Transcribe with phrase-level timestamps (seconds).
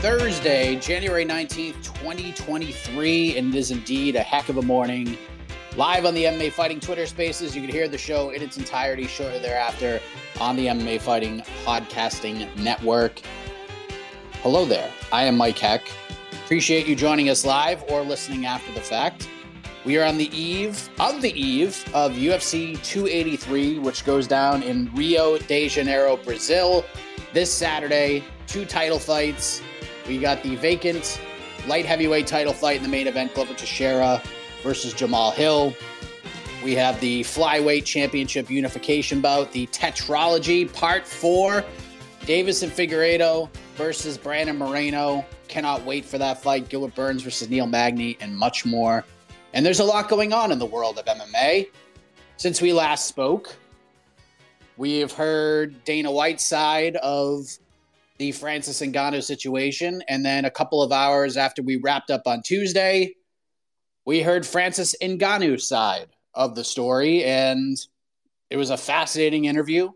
[0.00, 5.18] Thursday, January 19th, 2023, and it is indeed a heck of a morning.
[5.76, 7.54] Live on the MMA Fighting Twitter Spaces.
[7.54, 10.00] You can hear the show in its entirety shortly thereafter
[10.40, 13.20] on the MMA Fighting Podcasting Network.
[14.40, 14.90] Hello there.
[15.12, 15.86] I am Mike Heck.
[16.44, 19.28] Appreciate you joining us live or listening after the fact.
[19.84, 24.90] We are on the eve of the eve of UFC 283, which goes down in
[24.94, 26.86] Rio de Janeiro, Brazil,
[27.34, 28.24] this Saturday.
[28.46, 29.60] Two title fights.
[30.06, 31.20] We got the vacant
[31.66, 34.22] light heavyweight title fight in the main event, Glover Teixeira
[34.62, 35.74] versus Jamal Hill.
[36.64, 41.64] We have the flyweight championship unification bout, the tetralogy part four,
[42.22, 45.24] Deiveson Figueiredo versus Brandon Moreno.
[45.48, 46.68] Cannot wait for that fight.
[46.68, 49.04] Gilbert Burns versus Neil Magny, and much more.
[49.52, 51.68] And there's a lot going on in the world of MMA.
[52.36, 53.56] Since we last spoke,
[54.76, 57.48] we have heard Dana White's side of
[58.20, 60.02] the Francis Ngannou situation.
[60.06, 63.14] And then a couple of hours after we wrapped up on Tuesday,
[64.04, 67.24] we heard Francis Ngannou's side of the story.
[67.24, 67.78] And
[68.50, 69.88] it was a fascinating interview.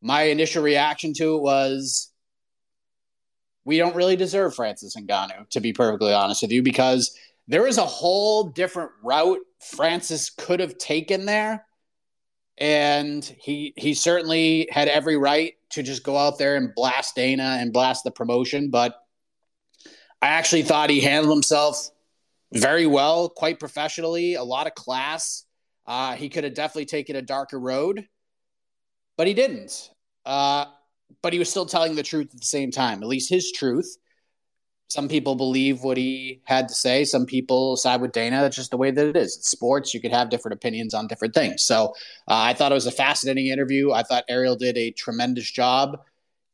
[0.00, 2.12] My initial reaction to it was
[3.64, 7.12] we don't really deserve Francis Ngannou, to be perfectly honest with you, because
[7.48, 11.66] there is a whole different route Francis could have taken there.
[12.56, 17.58] And he he certainly had every right to just go out there and blast Dana
[17.60, 18.70] and blast the promotion.
[18.70, 18.94] But
[20.20, 21.90] I actually thought he handled himself
[22.52, 25.44] very well, quite professionally, a lot of class.
[25.86, 28.06] Uh, he could have definitely taken a darker road,
[29.16, 29.90] but he didn't.
[30.24, 30.66] Uh,
[31.22, 33.96] but he was still telling the truth at the same time, at least his truth.
[34.88, 37.04] Some people believe what he had to say.
[37.04, 38.40] Some people side with Dana.
[38.40, 39.36] That's just the way that it is.
[39.36, 39.92] It's sports.
[39.92, 41.62] You could have different opinions on different things.
[41.62, 41.94] So
[42.26, 43.92] uh, I thought it was a fascinating interview.
[43.92, 45.98] I thought Ariel did a tremendous job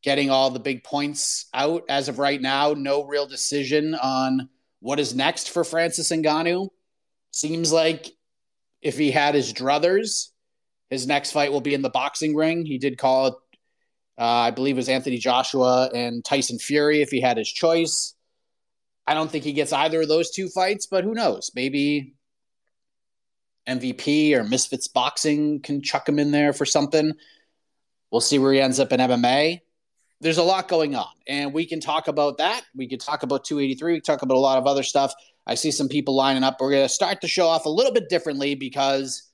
[0.03, 1.85] getting all the big points out.
[1.89, 4.49] As of right now, no real decision on
[4.81, 6.69] what is next for Francis Ngannou.
[7.31, 8.11] Seems like
[8.83, 10.31] if he had his druthers,
[10.91, 12.67] his next fight will be in the boxing ring.
[12.67, 13.35] He did call it,
[14.19, 18.14] uh, I believe it was Anthony Joshua and Tyson Fury if he had his choice.
[19.07, 21.51] I don't think he gets either of those two fights, but who knows?
[21.55, 22.15] Maybe
[23.69, 27.13] MVP or Misfits Boxing can chuck him in there for something.
[28.11, 29.61] We'll see where he ends up in MMA.
[30.21, 32.63] There's a lot going on, and we can talk about that.
[32.75, 33.95] We could talk about 283.
[33.95, 35.13] We talk about a lot of other stuff.
[35.47, 36.57] I see some people lining up.
[36.61, 39.31] We're going to start the show off a little bit differently because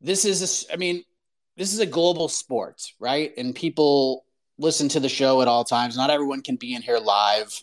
[0.00, 1.02] this is, a, I mean,
[1.56, 3.32] this is a global sport, right?
[3.38, 4.26] And people
[4.58, 5.96] listen to the show at all times.
[5.96, 7.62] Not everyone can be in here live.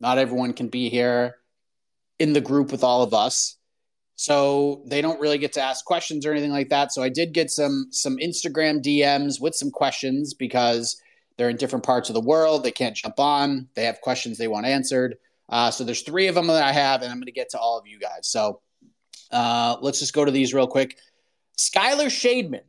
[0.00, 1.36] Not everyone can be here
[2.18, 3.56] in the group with all of us.
[4.16, 6.92] So they don't really get to ask questions or anything like that.
[6.92, 11.00] So I did get some some Instagram DMs with some questions because
[11.36, 12.62] they're in different parts of the world.
[12.62, 13.68] They can't jump on.
[13.74, 15.16] They have questions they want answered.
[15.48, 17.58] Uh, so there's three of them that I have, and I'm going to get to
[17.58, 18.26] all of you guys.
[18.26, 18.60] So
[19.30, 20.98] uh, let's just go to these real quick.
[21.58, 22.64] Skylar Shademan,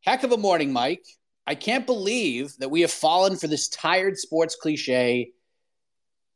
[0.00, 1.04] heck of a morning, Mike.
[1.46, 5.32] I can't believe that we have fallen for this tired sports cliche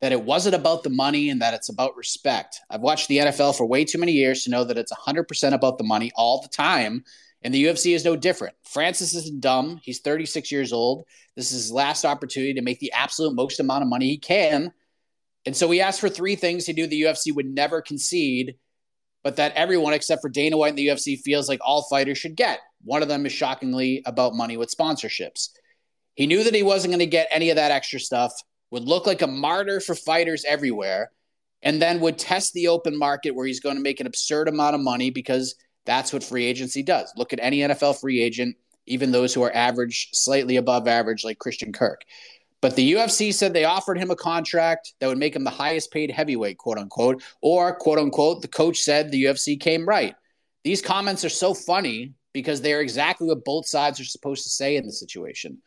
[0.00, 2.60] that it wasn't about the money and that it's about respect.
[2.70, 5.78] I've watched the NFL for way too many years to know that it's 100% about
[5.78, 7.04] the money all the time.
[7.42, 8.56] And the UFC is no different.
[8.64, 9.80] Francis isn't dumb.
[9.82, 11.04] He's 36 years old.
[11.36, 14.72] This is his last opportunity to make the absolute most amount of money he can
[15.46, 18.56] And so he asked for three things he knew the UFC would never concede,
[19.24, 22.36] but that everyone except for Dana White in the UFC feels like all fighters should
[22.36, 22.60] get.
[22.84, 25.50] One of them is shockingly about money with sponsorships.
[26.14, 28.32] He knew that he wasn't going to get any of that extra stuff,
[28.70, 31.10] would look like a martyr for fighters everywhere,
[31.62, 34.74] and then would test the open market where he's going to make an absurd amount
[34.74, 35.54] of money because
[35.86, 37.12] that's what free agency does.
[37.16, 38.56] Look at any NFL free agent,
[38.86, 42.04] even those who are average, slightly above average, like Christian Kirk.
[42.60, 45.92] But the UFC said they offered him a contract that would make him the highest
[45.92, 50.14] paid heavyweight, quote unquote, or quote unquote, the coach said the UFC came right.
[50.64, 54.76] These comments are so funny because they're exactly what both sides are supposed to say
[54.76, 55.58] in the situation.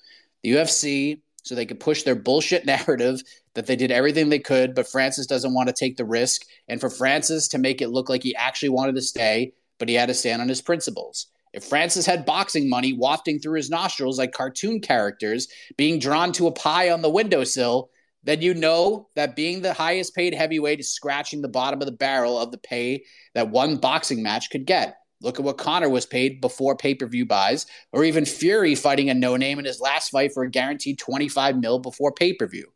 [0.43, 3.21] The UFC, so they could push their bullshit narrative
[3.53, 6.43] that they did everything they could, but Francis doesn't want to take the risk.
[6.67, 9.95] And for Francis to make it look like he actually wanted to stay, but he
[9.95, 11.27] had to stand on his principles.
[11.53, 16.47] If Francis had boxing money wafting through his nostrils like cartoon characters being drawn to
[16.47, 17.89] a pie on the windowsill,
[18.23, 21.91] then you know that being the highest paid heavyweight is scratching the bottom of the
[21.91, 23.03] barrel of the pay
[23.33, 24.95] that one boxing match could get.
[25.21, 29.09] Look at what Conor was paid before pay per view buys, or even Fury fighting
[29.09, 32.47] a no name in his last fight for a guaranteed 25 mil before pay per
[32.47, 32.71] view.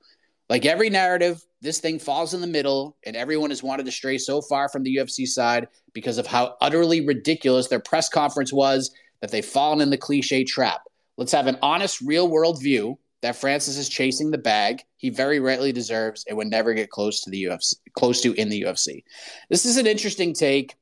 [0.50, 4.20] Like every narrative, this thing falls in the middle, and everyone has wanted to stray
[4.20, 8.92] so far from the UFC side because of how utterly ridiculous their press conference was
[9.22, 10.82] that they've fallen in the cliche trap.
[11.18, 15.40] Let's have an honest, real world view that Francis is chasing the bag he very
[15.40, 19.04] rightly deserves and would never get close to the UFC, close to in the UFC.
[19.50, 20.76] This is an interesting take.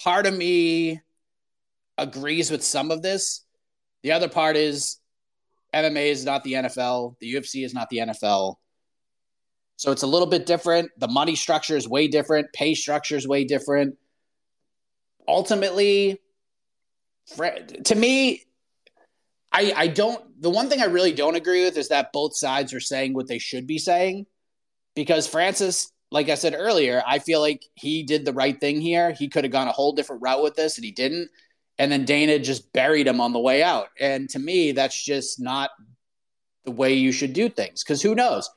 [0.00, 1.00] Part of me
[1.96, 3.44] agrees with some of this.
[4.02, 4.98] The other part is
[5.74, 7.16] MMA is not the NFL.
[7.20, 8.56] The UFC is not the NFL.
[9.76, 10.90] So it's a little bit different.
[10.98, 12.52] The money structure is way different.
[12.52, 13.96] Pay structure is way different.
[15.26, 16.20] Ultimately,
[17.36, 18.42] to me,
[19.52, 20.20] I, I don't.
[20.40, 23.26] The one thing I really don't agree with is that both sides are saying what
[23.26, 24.26] they should be saying.
[24.94, 29.10] Because Francis, like I said earlier, I feel like he did the right thing here.
[29.10, 31.28] He could have gone a whole different route with this, and he didn't.
[31.76, 33.88] And then Dana just buried him on the way out.
[33.98, 35.70] And to me, that's just not
[36.64, 37.82] the way you should do things.
[37.82, 38.48] Because who knows?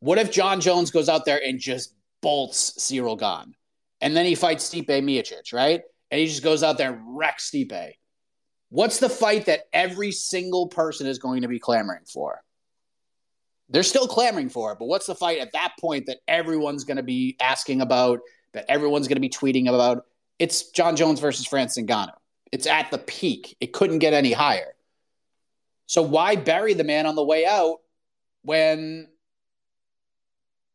[0.00, 3.54] What if Jon Jones goes out there and just bolts Cyril Gane?
[4.00, 5.82] And then he fights Stipe Miocic, right?
[6.10, 7.92] And he just goes out there and wrecks Stipe.
[8.70, 12.42] What's the fight that every single person is going to be clamoring for?
[13.70, 16.96] They're still clamoring for it, but what's the fight at that point that everyone's going
[16.96, 18.20] to be asking about,
[18.52, 20.06] that everyone's going to be tweeting about?
[20.38, 22.12] It's Jon Jones versus Francis Ngannou.
[22.50, 23.56] It's at the peak.
[23.60, 24.74] It couldn't get any higher.
[25.86, 27.78] So why bury the man on the way out
[28.42, 29.08] when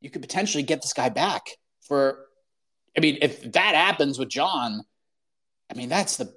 [0.01, 1.47] you could potentially get this guy back
[1.81, 2.25] for
[2.95, 4.83] I mean, if that happens with Jon,
[5.71, 6.33] I mean that's the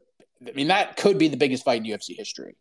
[0.46, 2.56] I mean that could be the biggest fight in UFC history.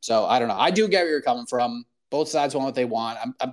[0.00, 0.58] So I don't know.
[0.58, 1.84] I do get where you're coming from.
[2.10, 3.18] Both sides want what they want.
[3.22, 3.52] I'm, I'm,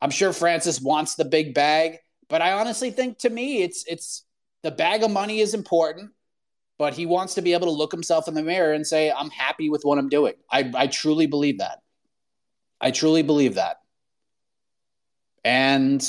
[0.00, 1.98] I'm sure Francis wants the big bag,
[2.28, 4.24] but I honestly think to me it's it's
[4.62, 6.10] the bag of money is important,
[6.78, 9.30] but he wants to be able to look himself in the mirror and say, I'm
[9.30, 10.34] happy with what I'm doing.
[10.50, 11.80] I, I truly believe that.
[12.80, 13.76] I truly believe that.
[15.44, 16.02] And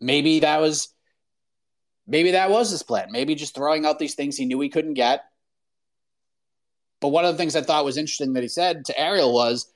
[0.00, 0.94] maybe that was
[2.06, 3.08] maybe that was his plan.
[3.10, 5.24] Maybe just throwing out these things he knew he couldn't get.
[7.00, 9.72] But one of the things I thought was interesting that he said to Ariel was,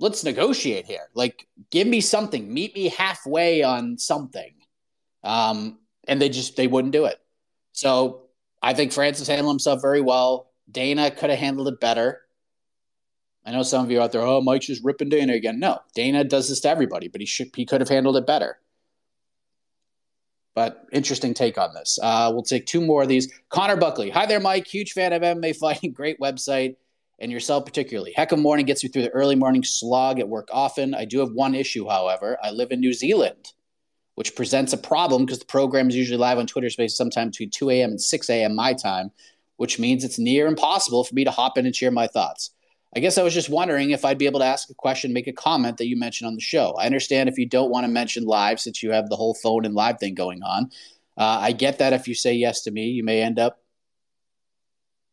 [0.00, 1.08] let's negotiate here.
[1.14, 2.52] Like, give me something.
[2.52, 4.54] Meet me halfway on something.
[5.22, 7.20] Um, and they just they wouldn't do it.
[7.72, 8.22] So
[8.62, 10.50] I think Francis handled himself very well.
[10.70, 12.22] Dana could have handled it better.
[13.44, 15.58] I know some of you out there, oh, Mike's just ripping Dana again.
[15.58, 18.58] No, Dana does this to everybody, but he should he could have handled it better.
[20.58, 22.00] But interesting take on this.
[22.02, 23.32] Uh, we'll take two more of these.
[23.48, 24.10] Connor Buckley.
[24.10, 24.66] Hi there, Mike.
[24.66, 25.92] Huge fan of MMA fighting.
[25.94, 26.74] Great website.
[27.20, 28.12] And yourself particularly.
[28.12, 30.94] Heck of morning gets you through the early morning slog at work often.
[30.96, 32.38] I do have one issue, however.
[32.42, 33.52] I live in New Zealand
[34.16, 37.50] which presents a problem because the program is usually live on Twitter Space sometime between
[37.50, 37.90] 2 a.m.
[37.90, 38.56] and 6 a.m.
[38.56, 39.12] my time,
[39.58, 42.50] which means it's near impossible for me to hop in and share my thoughts.
[42.96, 45.26] I guess I was just wondering if I'd be able to ask a question, make
[45.26, 46.74] a comment that you mentioned on the show.
[46.78, 49.66] I understand if you don't want to mention live since you have the whole phone
[49.66, 50.70] and live thing going on.
[51.16, 53.60] Uh, I get that if you say yes to me, you may end up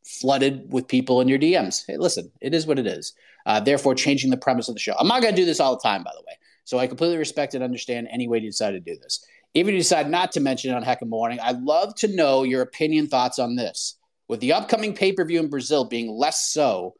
[0.05, 1.83] flooded with people in your DMs.
[1.85, 3.13] Hey, listen, it is what it is.
[3.45, 4.95] Uh, therefore, changing the premise of the show.
[4.97, 6.37] I'm not going to do this all the time, by the way.
[6.63, 9.25] So I completely respect and understand any way you decide to do this.
[9.53, 12.07] Even if you decide not to mention it on Heck of Morning, I'd love to
[12.07, 13.97] know your opinion, thoughts on this.
[14.27, 16.95] With the upcoming pay per view in Brazil being less so,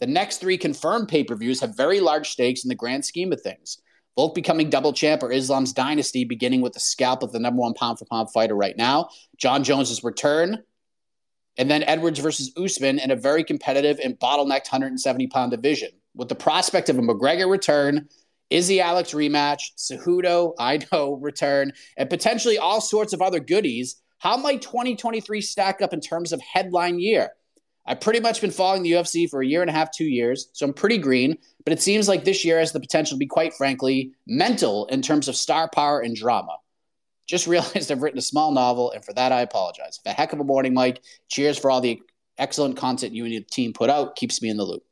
[0.00, 3.32] the next three confirmed pay per views have very large stakes in the grand scheme
[3.32, 3.78] of things.
[4.16, 7.74] Volk becoming double champ or Islam's dynasty beginning with the scalp of the number one
[7.74, 10.62] pound for pound fighter right now, Jon Jones's return,
[11.58, 15.90] and then Edwards versus Usman in a very competitive and bottlenecked 170 pound division.
[16.14, 18.08] with the prospect of a McGregor return,
[18.48, 23.96] Izzy Alex rematch, Cejudo, I know, return, and potentially all sorts of other goodies.
[24.18, 27.30] How might 2023 stack up in terms of headline year?
[27.86, 30.48] I've pretty much been following the UFC for a year and a half, two years,
[30.52, 31.38] so I'm pretty green.
[31.64, 35.02] But it seems like this year has the potential to be, quite frankly, mental in
[35.02, 36.56] terms of star power and drama.
[37.26, 40.00] Just realized I've written a small novel, and for that I apologize.
[40.04, 41.02] A heck of a morning, Mike.
[41.28, 42.00] Cheers for all the
[42.38, 44.16] excellent content you and your team put out.
[44.16, 44.82] Keeps me in the loop.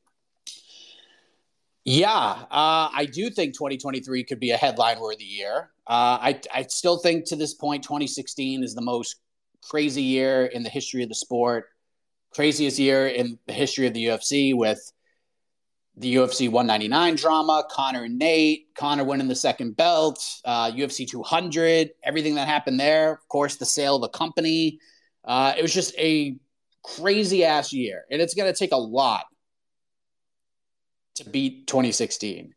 [1.84, 2.08] Yeah,
[2.50, 5.70] uh, I do think 2023 could be a headline worthy year.
[5.86, 9.16] Uh, I, I still think to this point, 2016 is the most
[9.62, 11.66] crazy year in the history of the sport,
[12.34, 14.80] craziest year in the history of the UFC with
[15.96, 21.90] the UFC 199 drama, Conor and Nate, Conor winning the second belt, uh, UFC 200,
[22.02, 23.12] everything that happened there.
[23.12, 24.80] Of course, the sale of the company.
[25.24, 26.36] Uh, it was just a
[26.82, 29.26] crazy ass year, and it's going to take a lot
[31.16, 32.54] to beat 2016.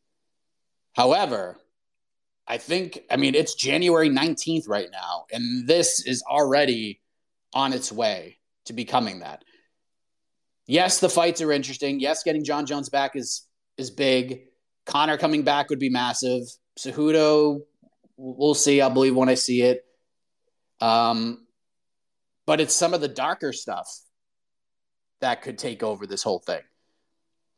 [0.93, 1.57] However,
[2.47, 7.01] I think, I mean, it's January 19th right now, and this is already
[7.53, 9.43] on its way to becoming that.
[10.67, 11.99] Yes, the fights are interesting.
[11.99, 13.47] Yes, getting Jon Jones back is
[13.77, 14.41] is big.
[14.85, 16.43] Conor coming back would be massive.
[16.77, 17.61] Cejudo,
[18.17, 18.81] we'll see.
[18.81, 19.83] I'll believe when I see it.
[20.79, 21.45] Um,
[22.45, 23.89] but it's some of the darker stuff
[25.21, 26.61] that could take over this whole thing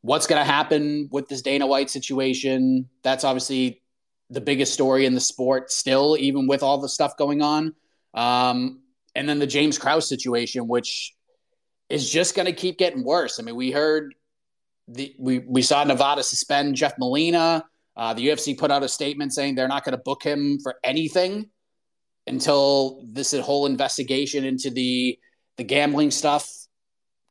[0.01, 2.89] what's going to happen with this Dana White situation?
[3.03, 3.81] That's obviously
[4.29, 7.73] the biggest story in the sport still, even with all the stuff going on.
[8.13, 8.81] Um,
[9.15, 11.13] and then the James Krause situation, which
[11.89, 13.39] is just going to keep getting worse.
[13.39, 14.13] I mean, we heard
[14.87, 17.65] the we we saw Nevada suspend Jeff Molina.
[17.95, 20.75] Uh, the UFC put out a statement saying they're not going to book him for
[20.83, 21.49] anything
[22.27, 25.17] until this whole investigation into the
[25.57, 26.49] the gambling stuff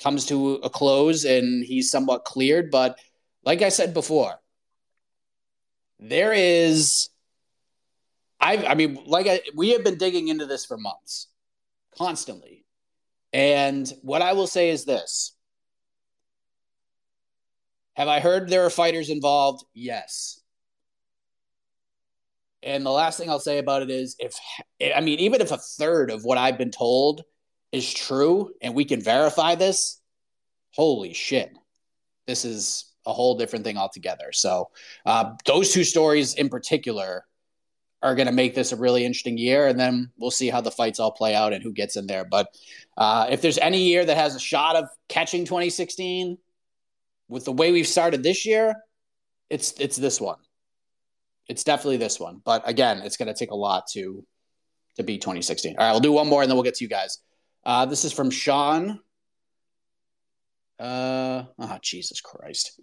[0.01, 2.71] comes to a close and he's somewhat cleared.
[2.71, 2.99] But
[3.45, 4.35] like I said before,
[5.99, 7.09] there is.
[8.41, 11.27] I, I mean, like I, we have been digging into this for months,
[11.97, 12.58] constantly,
[13.33, 15.35] and what I will say is this:
[17.95, 19.65] Have I heard there are fighters involved?
[19.75, 20.41] Yes.
[22.63, 24.35] And the last thing I'll say about it is, if
[24.95, 27.23] I mean, even if a third of what I've been told
[27.71, 30.01] is true and we can verify this,
[30.73, 31.51] holy shit,
[32.27, 34.33] this is a whole different thing altogether.
[34.33, 34.71] So,
[35.07, 37.25] uh, those two stories in particular
[38.03, 39.67] are going to make this a really interesting year.
[39.67, 42.25] And then we'll see how the fights all play out and who gets in there.
[42.25, 42.49] But
[42.97, 46.39] uh, if there's any year that has a shot of catching 2016
[47.29, 48.75] with the way we've started this year,
[49.51, 50.39] it's it's this one.
[51.49, 52.41] It's definitely this one.
[52.45, 54.25] But again, it's going to take a lot to
[54.97, 55.77] to beat 2016.
[55.79, 57.19] All right, we'll do one more and then we'll get to you guys.
[57.65, 59.01] Uh, this is from Sean.
[60.79, 62.81] Uh, oh, Jesus Christ.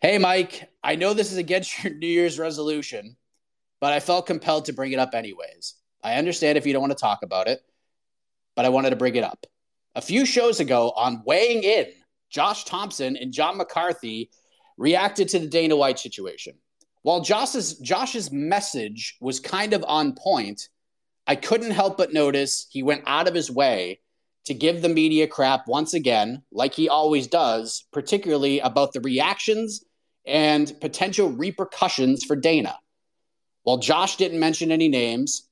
[0.00, 3.16] Hey, Mike, I know this is against your New Year's resolution,
[3.80, 5.74] but I felt compelled to bring it up anyways.
[6.02, 7.60] I understand if you don't want to talk about it,
[8.54, 9.46] but I wanted to bring it up.
[9.94, 11.86] A few shows ago on Weighing In,
[12.30, 14.30] Josh Thompson and John McCarthy
[14.76, 16.54] reacted to the Dana White situation.
[17.02, 20.68] While Josh's, Josh's message was kind of on point,
[21.26, 24.00] I couldn't help but notice he went out of his way
[24.46, 29.84] to give the media crap once again, like he always does, particularly about the reactions
[30.24, 32.78] and potential repercussions for Dana.
[33.66, 35.48] While Josh didn't mention any names,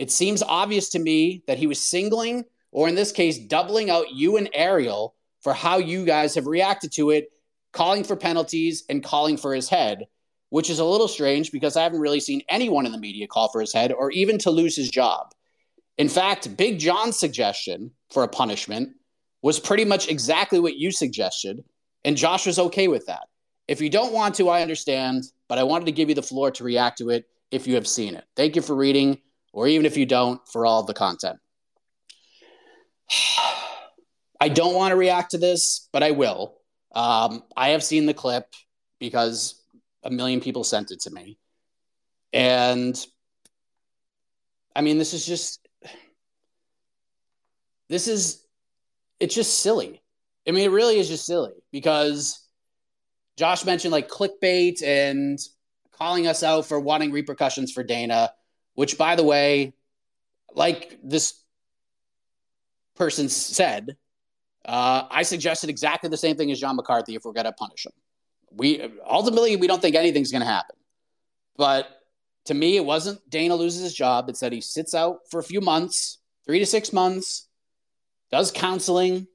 [0.00, 4.10] it seems obvious to me that he was singling, or in this case, doubling out
[4.10, 7.30] you and Ariel for how you guys have reacted to it,
[7.72, 10.06] calling for penalties and calling for his head,
[10.50, 13.48] which is a little strange because I haven't really seen anyone in the media call
[13.52, 15.28] for his head or even to lose his job.
[15.96, 18.96] In fact, Big John's suggestion for a punishment
[19.42, 21.62] was pretty much exactly what you suggested,
[22.04, 23.28] and Josh was okay with that.
[23.68, 26.50] If you don't want to, I understand, but I wanted to give you the floor
[26.50, 28.24] to react to it if you have seen it.
[28.36, 29.18] Thank you for reading,
[29.52, 31.38] or even if you don't, for all the content.
[34.40, 36.56] I don't want to react to this, but I will.
[36.94, 38.46] Um, I have seen the clip
[38.98, 39.60] because
[40.02, 41.38] a million people sent it to me.
[42.32, 42.94] And
[44.76, 45.66] I mean, this is just
[47.88, 48.44] this is
[49.20, 50.02] it's just silly.
[50.46, 52.40] I mean, it really is just silly because
[53.36, 55.38] Josh mentioned like clickbait and
[55.98, 58.32] calling us out for wanting repercussions for Dana,
[58.74, 59.74] which, by the way,
[60.54, 61.40] like this
[62.96, 63.96] person said,
[64.64, 67.86] uh, I suggested exactly the same thing as John McCarthy if we're going to punish
[67.86, 67.92] him.
[68.50, 70.76] We ultimately we don't think anything's going to happen,
[71.56, 71.88] but
[72.46, 74.28] to me, it wasn't Dana loses his job.
[74.28, 77.48] It's that he sits out for a few months, three to six months,
[78.30, 79.26] does counseling,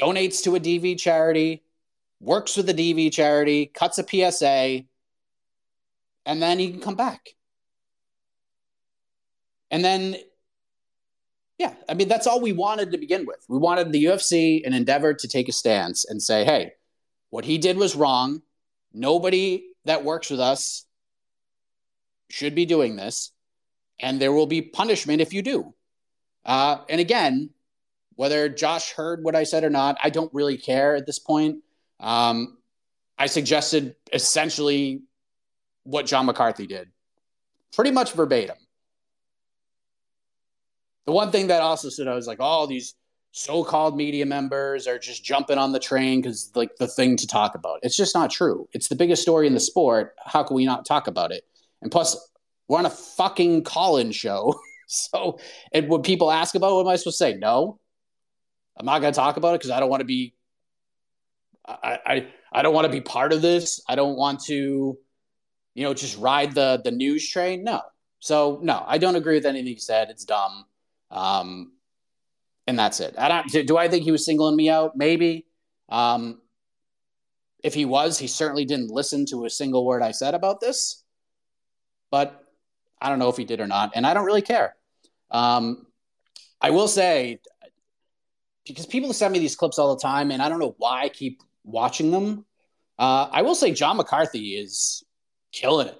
[0.00, 1.62] donates to a DV charity,
[2.20, 4.84] works with the DV charity, cuts a PSA,
[6.24, 7.30] and then he can come back.
[9.70, 10.16] And then,
[11.58, 13.44] yeah, I mean, that's all we wanted to begin with.
[13.48, 16.72] We wanted the UFC and Endeavor to take a stance and say, hey,
[17.30, 18.42] what he did was wrong.
[18.92, 20.84] Nobody that works with us
[22.28, 23.32] should be doing this,
[24.00, 25.74] and there will be punishment if you do.
[26.44, 27.50] Uh, and again,
[28.14, 31.62] whether Josh heard what I said or not, I don't really care at this point.
[32.00, 32.58] Um,
[33.18, 35.02] I suggested essentially
[35.84, 36.88] what John McCarthy did,
[37.74, 38.56] pretty much verbatim.
[41.06, 42.94] The one thing that also stood out was like, all oh, these
[43.30, 47.54] so-called media members are just jumping on the train because like the thing to talk
[47.54, 47.78] about.
[47.82, 48.66] It's just not true.
[48.72, 50.16] It's the biggest story in the sport.
[50.24, 51.44] How can we not talk about it?
[51.82, 52.16] And plus,
[52.66, 54.54] we're on a fucking call-in show.
[54.86, 55.38] so,
[55.72, 57.34] and when people ask about, it, what am I supposed to say?
[57.34, 57.78] No,
[58.78, 60.34] I'm not going to talk about it because I don't want to be.
[61.68, 63.82] I, I I don't want to be part of this.
[63.88, 64.98] I don't want to,
[65.74, 67.64] you know, just ride the the news train.
[67.64, 67.82] No.
[68.20, 70.10] So no, I don't agree with anything he said.
[70.10, 70.64] It's dumb.
[71.10, 71.72] Um,
[72.66, 73.14] and that's it.
[73.18, 73.66] I don't.
[73.66, 74.96] Do I think he was singling me out?
[74.96, 75.46] Maybe.
[75.88, 76.40] Um,
[77.62, 81.02] if he was, he certainly didn't listen to a single word I said about this.
[82.10, 82.44] But
[83.00, 84.76] I don't know if he did or not, and I don't really care.
[85.30, 85.86] Um,
[86.60, 87.40] I will say
[88.66, 91.08] because people send me these clips all the time, and I don't know why I
[91.08, 92.46] keep watching them.
[92.98, 95.04] Uh, I will say John McCarthy is
[95.52, 95.98] killing it.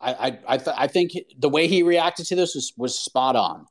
[0.00, 3.36] I I I, th- I think the way he reacted to this was was spot
[3.36, 3.66] on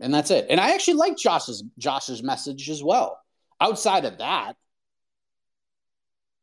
[0.00, 0.46] and that's it.
[0.50, 3.18] And I actually like Josh's Josh's message as well.
[3.60, 4.54] Outside of that,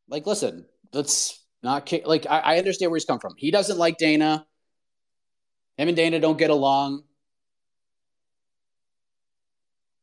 [0.08, 3.34] like, listen, let's not like I, I understand where he's come from.
[3.36, 4.46] He doesn't like Dana.
[5.76, 7.04] Him and Dana don't get along.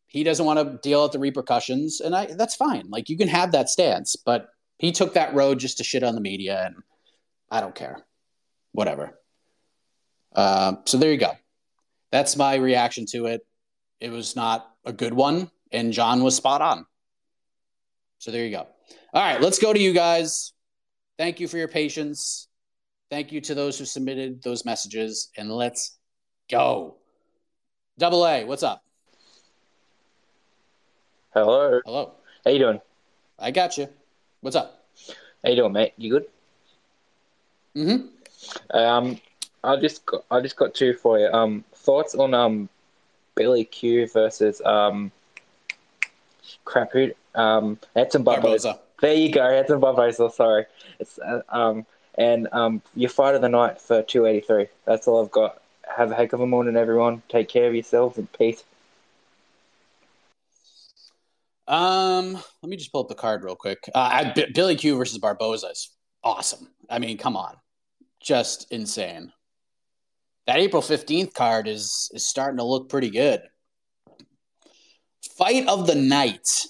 [0.10, 2.89] He doesn't want to deal with the repercussions, and I that's fine.
[2.89, 6.16] Like you can have that stance, but he took that road just to shit on
[6.16, 6.75] the media, and
[7.50, 8.06] I don't care.
[8.72, 9.20] Whatever.
[10.36, 11.31] Uh, so there you go.
[12.12, 13.46] That's my reaction to it
[14.00, 16.86] it was not a good one, and John was spot on.
[18.20, 18.68] So there you go.
[19.14, 20.53] All right, let's go to you guys.
[21.18, 22.48] Thank you for your patience.
[23.10, 25.98] Thank you to those who submitted those messages, and let's
[26.50, 26.98] go.
[27.98, 28.83] Double A, what's up?
[31.31, 31.79] Hello.
[31.85, 32.11] Hello.
[32.44, 32.81] How you doing?
[33.37, 33.87] I got you.
[34.42, 34.83] What's up?
[35.44, 35.94] How you doing, mate?
[35.96, 36.25] You good?
[37.75, 38.75] Mm-hmm.
[38.75, 39.22] Um,
[39.63, 41.27] I just got, I just got two for you.
[41.27, 42.68] Um, thoughts on um
[43.35, 45.11] Billy Q versus um,
[46.65, 48.79] crap who um, Edson Barboza.
[49.00, 50.31] There you go, Edson Barboza.
[50.31, 50.65] Sorry,
[51.00, 51.85] it's uh, um,
[52.18, 54.65] and um, your fight of the night for two eighty three.
[54.85, 55.61] That's all I've got.
[55.96, 57.22] Have a heck of a morning, everyone.
[57.29, 58.63] Take care of yourselves and peace.
[61.70, 63.77] Um, let me just pull up the card real quick.
[63.96, 66.68] Uh, B- Billy Q versus Barboza is awesome.
[66.90, 67.55] I mean, come on,
[68.20, 69.32] just insane
[70.50, 73.42] that April 15th card is is starting to look pretty good.
[75.38, 76.66] Fight of the night.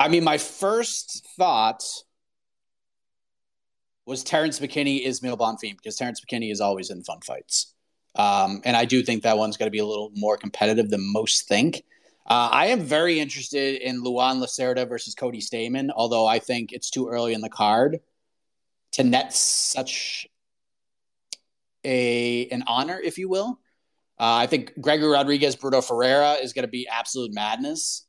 [0.00, 1.80] I mean, my first thought
[4.04, 7.73] was Terrence McKinney Ismael Bonfim because Terrence McKinney is always in fun fights.
[8.16, 11.12] Um, and I do think that one's going to be a little more competitive than
[11.12, 11.84] most think.
[12.26, 16.90] Uh, I am very interested in Luan Lacerda versus Cody Stamann, although I think it's
[16.90, 18.00] too early in the card
[18.92, 20.26] to net such
[21.84, 23.58] a an honor, if you will.
[24.18, 28.06] Uh, I think Gregory Rodrigues, Bruno Ferreira is going to be absolute madness.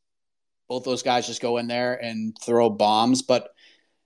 [0.70, 3.50] Both those guys just go in there and throw bombs, but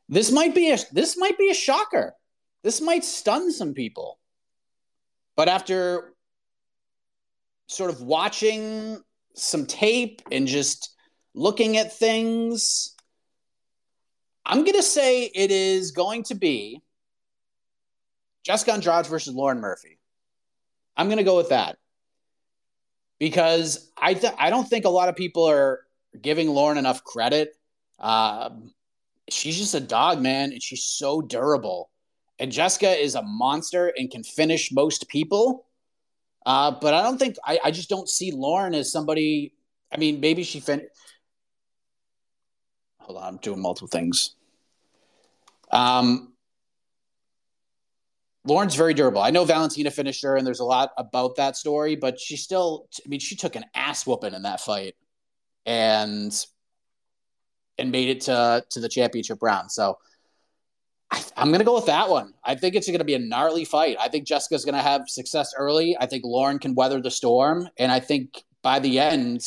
[0.08, 2.16] this might be a this might be a shocker.
[2.64, 4.19] This might stun some people.
[5.40, 6.16] But after
[7.68, 9.02] sort of watching
[9.36, 10.94] some tape and just
[11.34, 12.94] looking at things,
[14.46, 16.82] I'm going to say it is going to be
[18.44, 19.98] Jessica Andrade versus Lauren Murphy.
[20.98, 21.78] I'm going to go with that
[23.18, 25.80] because I th- I don't think a lot of people are
[26.22, 27.56] giving Lauren enough credit.
[27.98, 28.74] Um,
[29.30, 31.90] she's just a dog, man, and she's so durable.
[32.40, 35.66] And Jessica is a monster and can finish most people.
[36.46, 39.54] Uh, but I don't think I, I just don't see Lauren as somebody.
[39.94, 40.88] I mean, maybe she fin.
[43.00, 44.36] Hold on, I'm doing multiple things.
[45.72, 46.34] Um,
[48.46, 49.22] Lauren's very durable.
[49.22, 52.88] I know Valentina finished her, and there's a lot about that story, but she still,
[53.06, 54.96] I mean, she took an ass whooping in that fight,
[55.66, 56.34] and
[57.78, 59.72] and made it to to the championship round.
[59.72, 59.98] So
[61.12, 62.34] I, am going to go with that one.
[62.44, 63.98] I think it's going to be a gnarly fight.
[64.00, 65.98] I think Jessica's going to have success early.
[66.00, 69.46] I think Lauren can weather the storm, and I think by the end,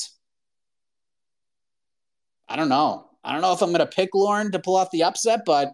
[2.48, 3.08] I don't know.
[3.24, 5.72] I don't know if I'm going to pick Lauren to pull off the upset, but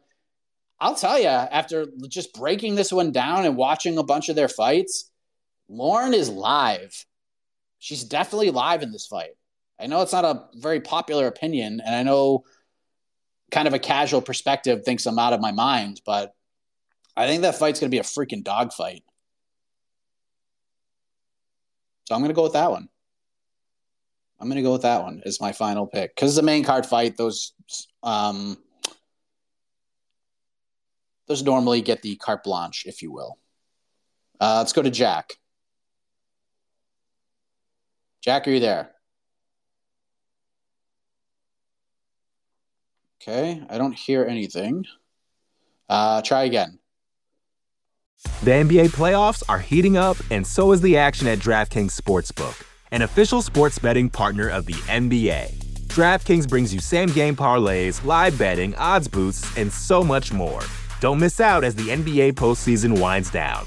[0.80, 4.48] I'll tell you, after just breaking this one down and watching a bunch of their
[4.48, 5.10] fights,
[5.68, 7.04] Lauren is live.
[7.78, 9.32] She's definitely live in this fight.
[9.80, 12.44] I know it's not a very popular opinion, and I know
[13.50, 16.34] kind of a casual perspective thinks I'm out of my mind, but
[17.16, 19.02] I think that fight's going to be a freaking dogfight.
[22.04, 22.88] So I'm going to go with that one.
[24.40, 26.86] I'm going to go with that one as my final pick because the main card
[26.86, 27.16] fight.
[27.16, 27.52] Those
[28.02, 28.56] um,
[31.26, 33.38] those normally get the carte blanche, if you will.
[34.40, 35.34] Uh, let's go to Jack.
[38.22, 38.92] Jack, are you there?
[43.20, 44.84] Okay, I don't hear anything.
[45.88, 46.78] Uh, try again.
[48.42, 53.02] The NBA playoffs are heating up, and so is the action at DraftKings Sportsbook, an
[53.02, 55.52] official sports betting partner of the NBA.
[55.88, 60.60] DraftKings brings you same game parlays, live betting, odds boosts, and so much more.
[61.00, 63.66] Don't miss out as the NBA postseason winds down.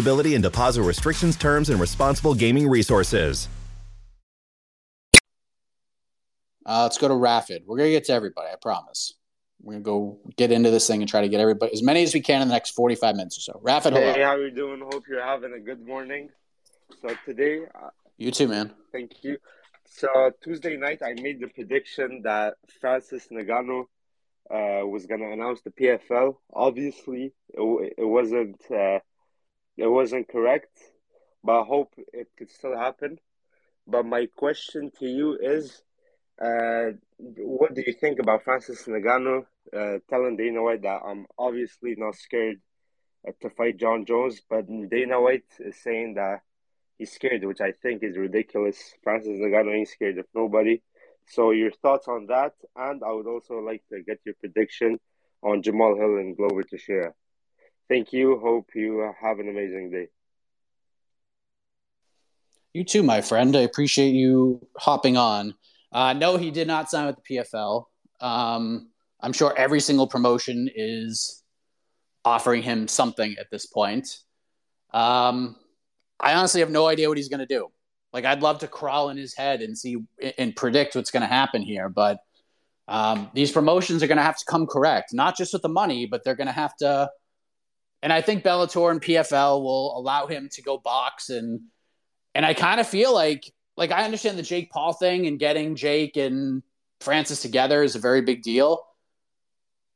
[0.01, 3.47] eligibility and deposit restrictions, terms, and responsible gaming resources.
[6.65, 7.65] Uh, let's go to Rafid.
[7.65, 9.13] We're going to get to everybody, I promise.
[9.61, 12.03] We're going to go get into this thing and try to get everybody, as many
[12.03, 13.61] as we can in the next 45 minutes or so.
[13.63, 14.13] Rafid, hello.
[14.13, 14.79] Hey, how are you doing?
[14.79, 16.29] Hope you're having a good morning.
[17.01, 17.61] So today...
[17.75, 18.71] Uh, you too, man.
[18.91, 19.37] Thank you.
[19.85, 23.81] So Tuesday night, I made the prediction that Francis Ngannou
[24.49, 26.37] uh, was going to announce the PFL.
[26.53, 28.59] Obviously, it, it wasn't...
[28.71, 28.99] Uh,
[29.77, 30.77] it wasn't correct,
[31.43, 33.19] but I hope it could still happen.
[33.87, 35.81] But my question to you is,
[36.41, 41.95] uh, what do you think about Francis Ngannou uh, telling Dana White that I'm obviously
[41.97, 42.57] not scared
[43.27, 46.41] uh, to fight Jon Jones, but Dana White is saying that
[46.97, 48.77] he's scared, which I think is ridiculous.
[49.03, 50.81] Francis Ngannou ain't scared of nobody.
[51.27, 54.99] So your thoughts on that, and I would also like to get your prediction
[55.43, 57.13] on Jamal Hill and Glover Teixeira.
[57.91, 58.39] Thank you.
[58.39, 60.07] Hope you have an amazing day.
[62.73, 63.53] You too, my friend.
[63.53, 65.55] I appreciate you hopping on.
[65.91, 67.83] Uh, no, he did not sign with the PFL.
[68.21, 71.43] Um, I'm sure every single promotion is
[72.23, 74.19] offering him something at this point.
[74.93, 75.57] Um,
[76.17, 77.67] I honestly have no idea what he's going to do.
[78.13, 79.97] Like, I'd love to crawl in his head and see
[80.37, 82.19] and predict what's going to happen here, but
[82.87, 86.05] um, these promotions are going to have to come correct, not just with the money,
[86.05, 87.09] but they're going to have to
[88.01, 91.61] and I think Bellator and PFL will allow him to go box and
[92.33, 95.75] and I kind of feel like like I understand the Jake Paul thing and getting
[95.75, 96.63] Jake and
[96.99, 98.83] Francis together is a very big deal.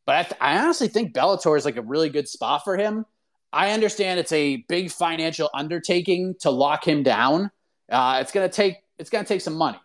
[0.05, 3.05] But I, th- I honestly think Bellator is like a really good spot for him.
[3.51, 7.51] I understand it's a big financial undertaking to lock him down.
[7.89, 9.79] Uh, it's gonna take it's gonna take some money.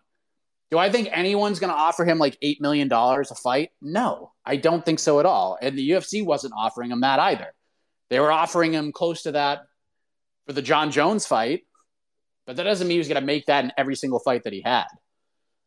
[0.70, 3.70] Do I think anyone's gonna offer him like eight million dollars a fight?
[3.80, 5.58] No, I don't think so at all.
[5.60, 7.54] And the UFC wasn't offering him that either.
[8.10, 9.62] They were offering him close to that
[10.46, 11.62] for the Jon Jones fight,
[12.46, 14.52] but that doesn't mean he was going to make that in every single fight that
[14.52, 14.86] he had.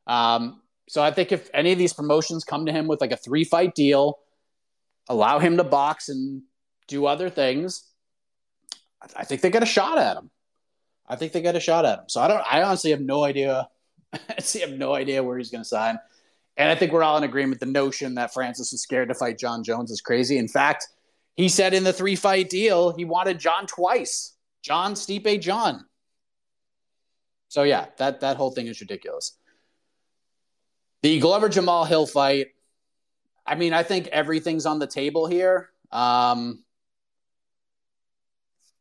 [0.06, 3.18] Um, so I think if any of these promotions come to him with like a
[3.18, 4.20] three fight deal,
[5.08, 6.44] allow him to box and
[6.88, 7.90] do other things,
[9.16, 10.30] I think they get a shot at him.
[11.08, 12.06] I think they get a shot at him.
[12.08, 12.44] So I don't.
[12.50, 13.68] I honestly have no idea.
[14.14, 14.20] I
[14.60, 15.98] have no idea where he's going to sign.
[16.56, 17.60] And I think we're all in agreement.
[17.60, 20.38] The notion that Francis was scared to fight Jon Jones is crazy.
[20.38, 20.88] In fact,
[21.36, 24.36] he said in the three fight deal, he wanted Jon twice.
[24.62, 25.86] Jon Stipe, Jon.
[27.50, 29.38] So yeah, that that whole thing is ridiculous.
[31.02, 32.48] The Glover Jamal Hill fight.
[33.46, 35.70] I mean, I think everything's on the table here.
[35.92, 36.64] Um,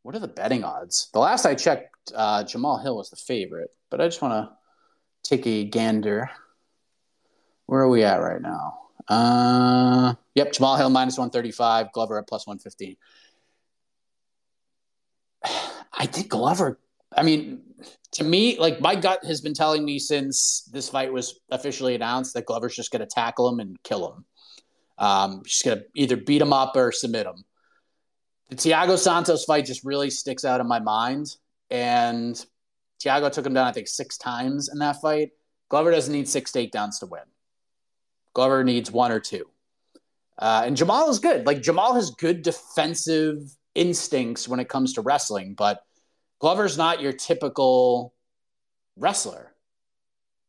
[0.02, 1.08] what are the betting odds?
[1.12, 5.28] The last I checked, uh, Jamal Hill was the favorite, but I just want to
[5.28, 6.30] take a gander.
[7.66, 8.78] Where are we at right now?
[9.08, 12.96] Uh, yep, Jamal Hill minus 135, Glover at plus 115.
[15.92, 16.78] I think Glover.
[17.16, 17.62] I mean,
[18.12, 22.34] to me, like my gut has been telling me since this fight was officially announced
[22.34, 24.24] that Glover's just going to tackle him and kill him.
[24.98, 27.44] Um, just going to either beat him up or submit him.
[28.50, 31.34] The Thiago Santos fight just really sticks out in my mind,
[31.70, 32.34] and
[33.02, 35.30] Thiago took him down, I think, six times in that fight.
[35.70, 37.22] Glover doesn't need six takedowns to win.
[38.34, 39.46] Glover needs one or two.
[40.38, 41.46] Uh, and Jamal is good.
[41.46, 43.38] Like Jamal has good defensive
[43.74, 45.82] instincts when it comes to wrestling, but
[46.40, 48.14] Glover's not your typical
[48.96, 49.54] wrestler.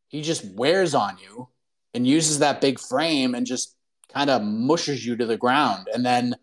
[0.08, 1.48] He just wears on you
[1.92, 3.76] and uses that big frame and just
[4.12, 5.88] kind of mushes you to the ground.
[5.92, 6.34] And then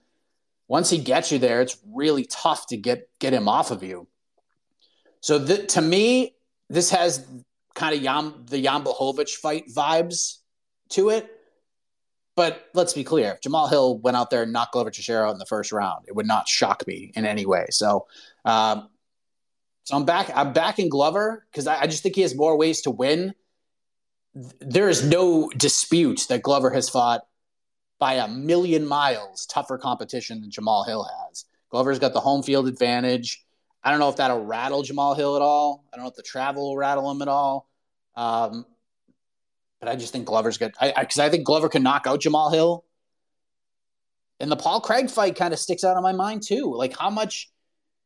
[0.68, 4.08] once he gets you there, it's really tough to get get him off of you.
[5.20, 6.36] So to me,
[6.70, 7.26] this has
[7.76, 10.38] kind of the Jan Blachowicz fight vibes
[10.90, 11.30] to it.
[12.36, 15.34] But let's be clear: if Jamal Hill went out there and knocked Glover Teixeira out
[15.34, 17.66] in the first round, it would not shock me in any way.
[17.70, 18.08] So,
[18.46, 18.90] um,
[19.84, 20.32] so I'm back.
[20.34, 23.34] I'm backing Glover because I, I just think he has more ways to win.
[24.34, 27.22] There is no dispute that Glover has fought
[28.00, 31.46] by a million miles tougher competition than Jamal Hill has.
[31.70, 33.46] Glover's got the home field advantage.
[33.84, 35.86] I don't know if that'll rattle Jamal Hill at all.
[35.92, 37.70] I don't know if the travel will rattle him at all.
[38.16, 38.66] Um,
[39.82, 40.74] but I just think Glover's good.
[40.80, 42.86] Because I, I, I, think Glover can knock out Jamal Hill.
[44.40, 46.74] And the Paul Craig fight kind of sticks out in my mind too.
[46.74, 47.52] Like how much,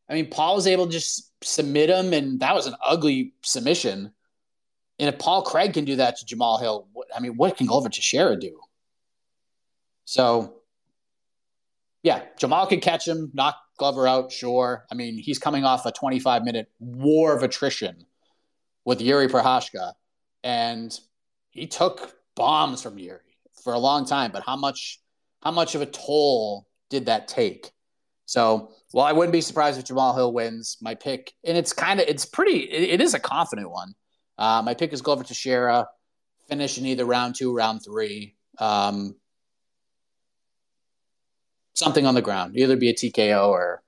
[0.09, 4.11] I mean, Paul was able to just submit him, and that was an ugly submission.
[4.97, 7.67] And if Paul Craig can do that to Jamal Hill, what, I mean, what can
[7.67, 8.59] Glover Teixeira do?
[10.05, 10.55] So,
[12.03, 14.85] yeah, Jamal could catch him, knock Glover out, sure.
[14.89, 18.05] I mean, he's coming off a 25 minute war of attrition
[18.85, 19.93] with Jiri Prochazka,
[20.43, 20.97] and
[21.56, 23.20] he took bombs from Yuri
[23.63, 24.32] for a long time.
[24.32, 25.00] But how much,
[25.41, 27.72] how much of a toll did that take?
[28.26, 30.78] So, well, I wouldn't be surprised if Jamal Hill wins.
[30.82, 33.94] My pick, and it's kind of, it's pretty, it, it is a confident one.
[34.38, 35.88] Uh, my pick is Glover Teixeira,
[36.50, 38.36] finish in either round two, round three.
[38.60, 39.15] Um,
[41.74, 43.82] something on the ground, either be a TKO or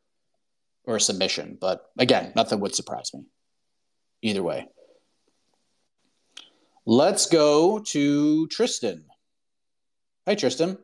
[0.86, 1.58] or a submission.
[1.60, 3.26] But again, nothing would surprise me
[4.22, 4.68] either way.
[6.90, 9.04] Let's go to Tristan.
[10.26, 10.78] Hey, Tristan.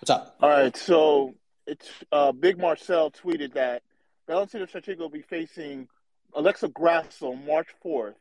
[0.00, 0.36] What's up?
[0.42, 1.32] All right, so
[1.66, 3.82] it's uh, Big Marcel tweeted that
[4.26, 5.88] Valentina Shevchenko will be facing
[6.34, 8.16] Alexa Grasso March 4th.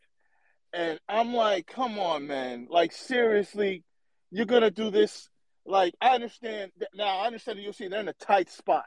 [0.71, 2.67] And I'm like, come on, man.
[2.69, 3.83] Like, seriously,
[4.31, 5.27] you're going to do this
[5.65, 7.17] like I understand that, now.
[7.17, 7.89] I understand the UFC.
[7.89, 8.85] They're in a tight spot.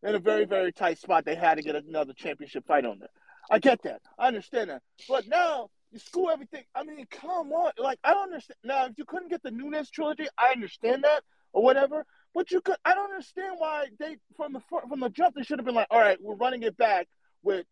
[0.00, 1.26] They're in a very very tight spot.
[1.26, 3.10] They had to get another championship fight on there.
[3.50, 4.00] I get that.
[4.18, 4.80] I understand that.
[5.06, 6.64] But now you screw everything.
[6.74, 7.72] I mean, come on.
[7.78, 8.56] Like I don't understand.
[8.64, 11.22] Now if you couldn't get the Nunes trilogy, I understand that
[11.52, 12.04] or whatever.
[12.34, 12.76] But you could.
[12.84, 15.88] I don't understand why they from the from the jump they should have been like,
[15.90, 17.08] all right, we're running it back
[17.42, 17.66] with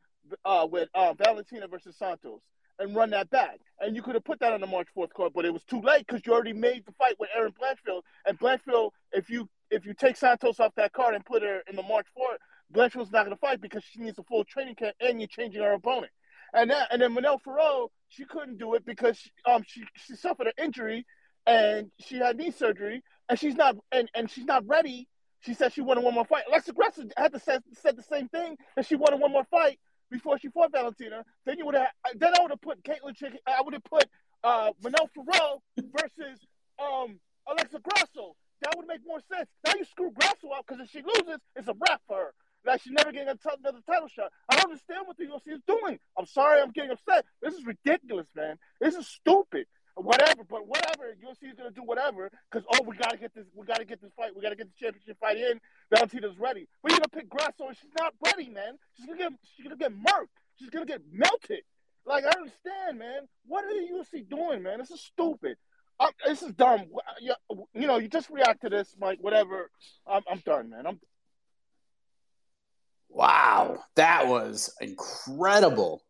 [0.45, 2.41] uh with uh, Valentina versus Santos
[2.79, 3.61] and run that back.
[3.81, 5.81] And you could have put that on the March 4th card, but it was too
[5.81, 8.03] late because you already made the fight with Erin Blanchfield.
[8.27, 11.77] And Blanchfield, if you if you take Santos off that card and put her in
[11.77, 12.39] the March 4th,
[12.73, 15.63] Blanchfield's not going to fight because she needs a full training camp and you're changing
[15.63, 16.13] her opponent.
[16.55, 20.17] And that, and then Manon Fiorot, she couldn't do it because she, um she she
[20.17, 21.05] suffered an injury
[21.47, 25.09] and she had knee surgery and she's not and, and she's not ready.
[25.41, 26.45] She said she wanted one more fight.
[26.49, 29.79] Alexa Grasso had to say, said the same thing and she wanted one more fight
[30.11, 33.39] before she fought Valentina, then you would have then I would have put Caitlin Chick
[33.47, 34.07] I would have put
[34.43, 36.41] uh Manon Fiorot versus
[36.79, 38.35] um Alexa Grasso.
[38.63, 39.49] That would make more sense.
[39.65, 42.35] Now you screw Grasso out because if she loses, it's a wrap for her.
[42.67, 44.31] Like she's never getting another title shot.
[44.51, 45.99] I don't understand what the UFC is doing.
[46.19, 47.25] I'm sorry, I'm getting upset.
[47.43, 48.57] This is ridiculous, man.
[48.81, 49.67] This is stupid
[50.03, 51.15] whatever, but whatever.
[51.25, 54.13] UFC is gonna do whatever because oh, we gotta get this, we gotta get this
[54.17, 55.61] fight, we gotta get the championship fight in.
[55.93, 56.69] Valentina's ready.
[56.83, 58.79] We're gonna pick Grasso, and she's not ready, man.
[58.97, 60.35] She's gonna get, she's gonna get murked.
[60.57, 61.63] She's gonna get melted.
[62.07, 63.29] Like I understand, man.
[63.47, 64.79] What are the UFC doing, man?
[64.79, 65.57] This is stupid.
[66.01, 66.87] I'm, this is dumb.
[67.21, 67.35] You,
[67.75, 69.19] you know, you just react to this, Mike.
[69.21, 69.71] Whatever.
[70.07, 70.87] I'm, I'm done, man.
[70.87, 71.01] I'm.
[73.09, 76.03] Wow, that was incredible.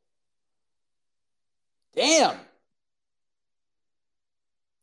[1.94, 2.37] Damn.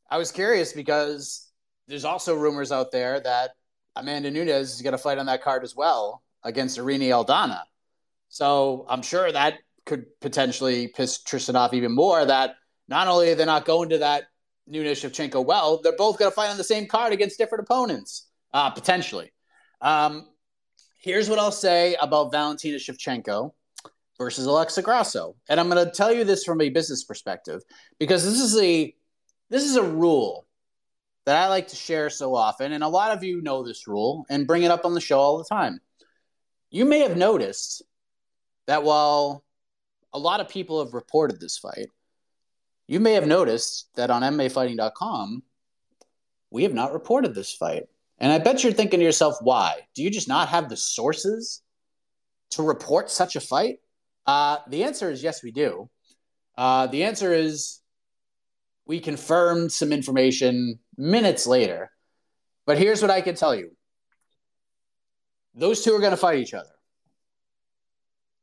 [0.09, 1.49] I was curious because
[1.87, 3.51] there's also rumors out there that
[3.95, 7.61] Amanda Nunes is going to fight on that card as well against Irene Aldana.
[8.29, 12.25] So I'm sure that could potentially piss Tristan off even more.
[12.25, 12.55] That
[12.87, 14.25] not only are they not going to that
[14.67, 18.27] Nunes Shevchenko well, they're both going to fight on the same card against different opponents,
[18.53, 19.31] uh, potentially.
[19.81, 20.27] Um,
[21.05, 23.53] here's what I'll say about Valentina Shevchenko
[24.17, 25.35] versus Alexa Grasso.
[25.47, 27.61] And I'm going to tell you this from a business perspective
[27.99, 28.93] because this is a
[29.51, 30.47] this is a rule
[31.27, 34.25] that I like to share so often, and a lot of you know this rule
[34.29, 35.79] and bring it up on the show all the time.
[36.71, 37.83] You may have noticed
[38.65, 39.43] that while
[40.11, 41.89] a lot of people have reported this fight,
[42.87, 45.43] you may have noticed that on MMAfighting.com,
[46.49, 47.83] we have not reported this fight.
[48.17, 49.81] And I bet you're thinking to yourself, why?
[49.93, 51.61] Do you just not have the sources
[52.51, 53.79] to report such a fight?
[54.25, 55.89] Uh, the answer is yes, we do.
[56.57, 57.81] Uh, the answer is
[58.85, 61.91] we confirmed some information minutes later.
[62.65, 63.71] But here's what I can tell you
[65.53, 66.69] those two are going to fight each other.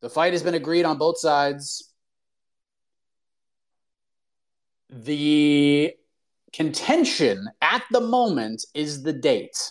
[0.00, 1.92] The fight has been agreed on both sides.
[4.90, 5.94] The
[6.52, 9.70] contention at the moment is the date.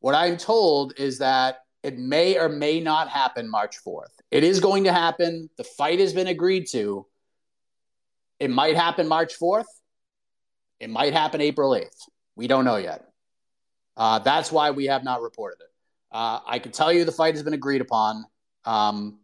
[0.00, 4.12] What I'm told is that it may or may not happen March 4th.
[4.30, 5.48] It is going to happen.
[5.56, 7.06] The fight has been agreed to.
[8.38, 9.64] It might happen March 4th.
[10.80, 12.08] It might happen April 8th.
[12.36, 13.06] We don't know yet.
[13.96, 15.70] Uh, that's why we have not reported it.
[16.10, 18.24] Uh, I can tell you the fight has been agreed upon.
[18.64, 19.20] Um,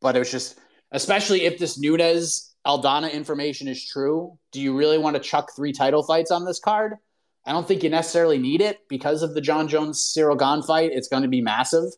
[0.00, 0.58] but it was just,
[0.90, 5.72] especially if this Nunes Aldana information is true, do you really want to chuck three
[5.72, 6.94] title fights on this card?
[7.44, 10.92] I don't think you necessarily need it because of the Jon Jones Cyril Gane fight.
[10.92, 11.90] It's going to be massive.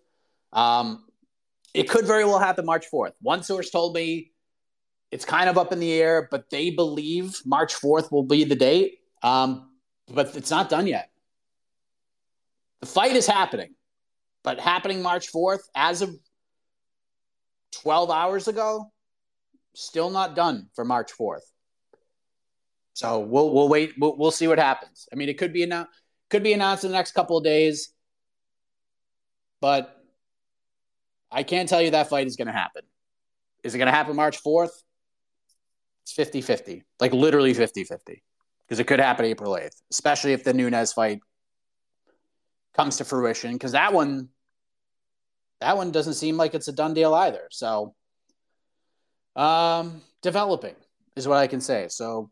[0.52, 1.04] Um,
[1.74, 3.12] it could very well happen March 4th.
[3.20, 4.32] One source told me
[5.10, 8.54] it's kind of up in the air, but they believe March 4th will be the
[8.54, 9.00] date.
[9.22, 9.70] Um,
[10.08, 11.10] but it's not done yet.
[12.80, 13.74] The fight is happening,
[14.42, 16.14] but happening March 4th as of
[17.82, 18.92] 12 hours ago,
[19.74, 21.40] still not done for March 4th.
[22.94, 23.94] So we'll we'll wait.
[23.98, 25.08] We'll, we'll see what happens.
[25.12, 25.90] I mean, it could be announced
[26.30, 27.92] could be announced in the next couple of days,
[29.60, 29.94] but
[31.30, 32.82] I can't tell you that fight is going to happen.
[33.62, 34.70] Is it going to happen March 4th?
[36.02, 38.22] It's 50 50, like literally 50 50,
[38.66, 41.20] because it could happen April 8th, especially if the Nunes fight
[42.74, 44.28] comes to fruition, because that one,
[45.60, 47.48] that one doesn't seem like it's a done deal either.
[47.50, 47.94] So,
[49.36, 50.74] um, developing
[51.16, 51.86] is what I can say.
[51.88, 52.30] So,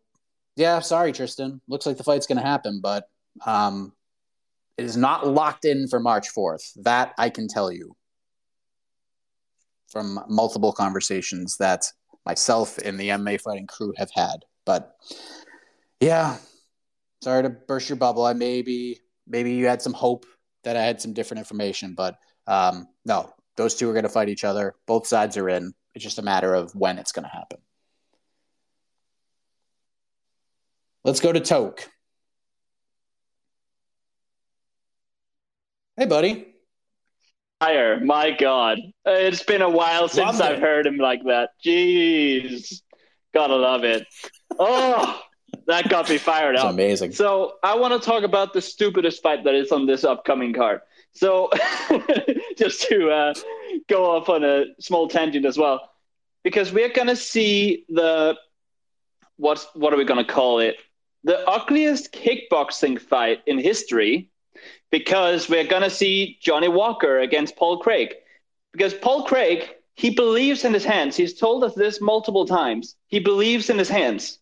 [0.56, 1.60] yeah, sorry, Tristan.
[1.68, 3.08] Looks like the fight's going to happen, but
[3.46, 3.92] um,
[4.76, 6.72] it is not locked in for March 4th.
[6.82, 7.96] That I can tell you
[9.88, 11.84] from multiple conversations that
[12.24, 14.44] myself and the MMA fighting crew have had.
[14.64, 14.96] But
[16.00, 16.38] yeah,
[17.22, 18.24] sorry to burst your bubble.
[18.24, 20.26] I maybe maybe you had some hope
[20.64, 24.28] that I had some different information, but um, no, those two are going to fight
[24.28, 24.74] each other.
[24.86, 25.74] Both sides are in.
[25.94, 27.58] It's just a matter of when it's going to happen.
[31.04, 31.88] Let's go to Toke.
[35.96, 36.54] Hey, buddy.
[37.60, 38.00] Higher.
[38.00, 38.78] My God.
[39.04, 41.50] It's been a while since I've heard him like that.
[41.64, 42.82] Jeez.
[43.34, 44.06] Gotta love it.
[44.58, 45.20] Oh,
[45.66, 46.70] that got me fired up.
[46.70, 47.12] amazing.
[47.12, 50.80] So I want to talk about the stupidest fight that is on this upcoming card.
[51.12, 51.50] So
[52.58, 53.34] just to uh,
[53.88, 55.90] go off on a small tangent as well,
[56.44, 58.36] because we're gonna see the
[59.36, 60.76] what what are we gonna call it?
[61.24, 64.28] the ugliest kickboxing fight in history
[64.90, 68.14] because we're going to see Johnny Walker against Paul Craig.
[68.72, 71.16] Because Paul Craig, he believes in his hands.
[71.16, 72.96] He's told us this multiple times.
[73.08, 74.38] He believes in his hands.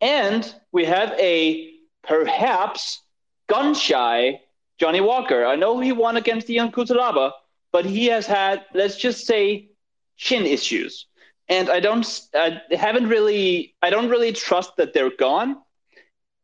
[0.00, 3.00] And we have a perhaps
[3.48, 4.40] gun shy
[4.78, 5.44] Johnny Walker.
[5.44, 7.32] I know he won against Ion Cutelaba,
[7.72, 9.68] but he has had, let's just say,
[10.16, 11.06] chin issues.
[11.48, 15.56] And I don't, I haven't really, I don't really trust that they're gone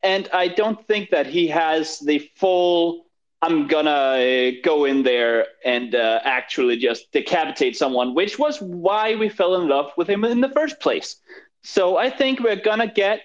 [0.02, 3.06] and I don't think that he has the full.
[3.42, 9.28] I'm gonna go in there and uh, actually just decapitate someone, which was why we
[9.28, 11.16] fell in love with him in the first place.
[11.62, 13.22] So I think we're gonna get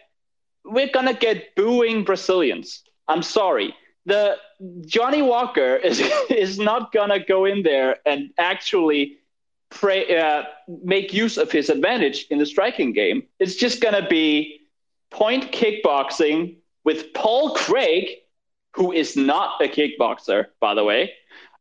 [0.66, 2.84] we're gonna get booing Brazilians.
[3.08, 3.76] I'm sorry.
[4.06, 4.38] The
[4.86, 9.18] Johnny Walker is is not gonna go in there and actually
[9.70, 10.44] pray, uh,
[10.84, 13.24] make use of his advantage in the striking game.
[13.40, 14.62] It's just gonna be
[15.10, 18.10] point kickboxing with Paul Craig,
[18.76, 21.14] who is not a kickboxer, by the way.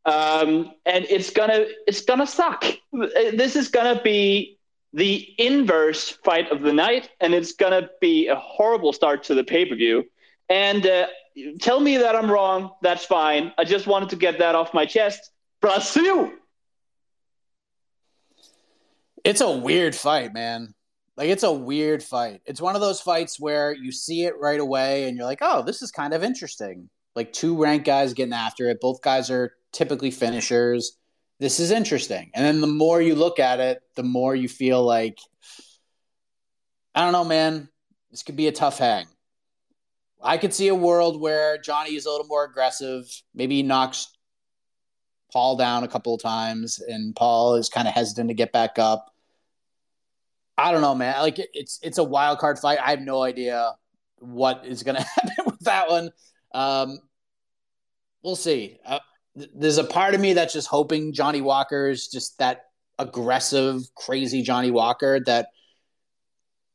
[0.05, 2.65] Um, and it's gonna it's gonna suck.
[2.91, 4.59] This is gonna be
[4.93, 9.43] the inverse fight of the night, and it's gonna be a horrible start to the
[9.43, 10.05] pay per view.
[10.49, 11.07] And uh,
[11.59, 12.71] tell me that I'm wrong.
[12.81, 13.53] That's fine.
[13.57, 15.31] I just wanted to get that off my chest.
[15.61, 16.31] Brazil.
[19.23, 20.73] It's a weird fight, man.
[21.15, 22.41] Like it's a weird fight.
[22.45, 25.61] It's one of those fights where you see it right away and you're like, "Oh,
[25.61, 28.81] this is kind of interesting." Like two ranked guys getting after it.
[28.81, 30.97] Both guys are typically finishers.
[31.39, 32.31] This is interesting.
[32.33, 35.19] And then the more you look at it, the more you feel like
[36.95, 37.69] I don't know, man.
[38.11, 39.05] This could be a tough hang.
[40.23, 43.05] I could see a world where Johnny is a little more aggressive.
[43.35, 44.07] Maybe he knocks
[45.31, 48.79] Paul down a couple of times, and Paul is kind of hesitant to get back
[48.79, 49.13] up.
[50.57, 51.15] I don't know, man.
[51.19, 52.79] Like it's it's a wild card fight.
[52.81, 53.73] I have no idea
[54.19, 56.11] what is going to happen with that one.
[56.53, 56.99] Um,
[58.23, 58.79] we'll see.
[58.85, 58.99] Uh,
[59.37, 62.65] th- there's a part of me that's just hoping Johnny Walker's just that
[62.99, 65.47] aggressive, crazy Johnny Walker that,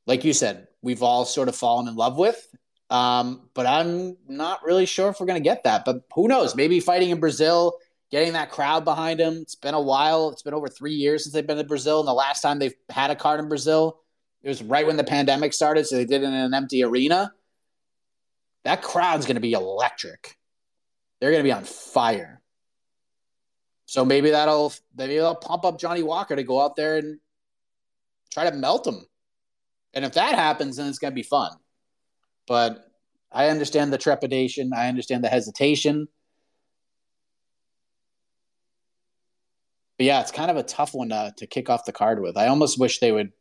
[0.07, 2.45] like you said, we've all sort of fallen in love with.
[2.91, 5.85] Um, but I'm not really sure if we're going to get that.
[5.85, 6.55] But who knows?
[6.55, 7.75] Maybe fighting in Brazil,
[8.11, 9.35] getting that crowd behind him.
[9.43, 10.31] It's been a while.
[10.31, 12.01] It's been over three years since they've been to Brazil.
[12.01, 14.01] And the last time they've had a card in Brazil,
[14.43, 15.87] it was right when the pandemic started.
[15.87, 17.33] So they did it in an empty arena.
[18.65, 20.37] That crowd's going to be electric.
[21.21, 22.41] They're going to be on fire.
[23.87, 27.19] So maybe that'll maybe they'll pump up Johnny Walker to go out there and
[28.31, 29.07] try to melt him.
[29.95, 31.53] And if that happens, then it's going to be fun.
[32.49, 32.89] But
[33.31, 34.73] I understand the trepidation.
[34.73, 36.09] I understand the hesitation.
[39.99, 42.37] But yeah, it's kind of a tough one to, to kick off the card with.
[42.37, 43.33] I almost wish they would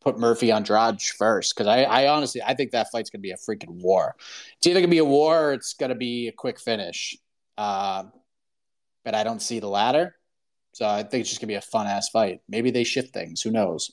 [0.00, 3.30] put Murphy on Andrade first because I, I honestly I think that fight's gonna be
[3.30, 4.16] a freaking war.
[4.56, 7.16] It's either gonna be a war or it's gonna be a quick finish.
[7.56, 8.04] Uh,
[9.04, 10.14] but I don't see the latter.
[10.72, 12.40] So I think it's just gonna be a fun ass fight.
[12.48, 13.42] Maybe they shift things.
[13.42, 13.90] Who knows?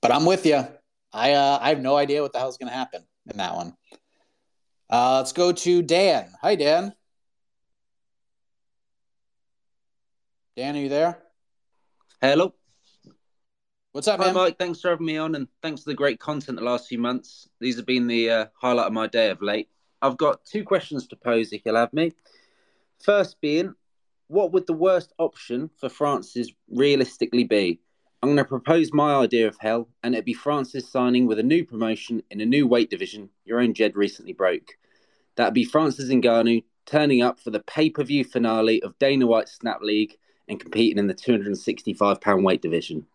[0.00, 0.64] But I'm with you.
[1.12, 3.74] I uh, I have no idea what the hell's gonna happen in that one.
[4.88, 6.30] Uh, let's go to Dan.
[6.42, 6.92] Hi, Dan.
[10.56, 11.18] Dan, are you there?
[12.20, 12.54] Hello.
[13.92, 14.34] What's up, Hi, man?
[14.34, 14.58] Mike.
[14.58, 17.48] Thanks for having me on, and thanks for the great content the last few months.
[17.60, 19.68] These have been the uh, highlight of my day of late.
[20.02, 22.12] I've got two questions to pose if you'll have me.
[23.02, 23.74] First being,
[24.28, 27.80] what would the worst option for Francis realistically be?
[28.22, 31.42] I'm going to propose my idea of hell, and it'd be Francis signing with a
[31.42, 34.76] new promotion in a new weight division your own Jed recently broke.
[35.36, 39.52] That'd be Francis Ngannou turning up for the pay per view finale of Dana White's
[39.52, 40.18] Slap League
[40.48, 43.06] and competing in the 265 pound weight division.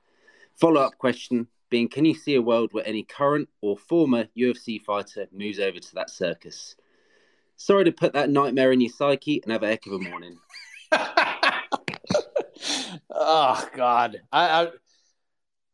[0.56, 4.82] Follow up question being Can you see a world where any current or former UFC
[4.82, 6.76] fighter moves over to that circus?
[7.58, 10.39] Sorry to put that nightmare in your psyche and have a heck of a morning.
[13.12, 14.22] oh, God.
[14.32, 14.68] I, I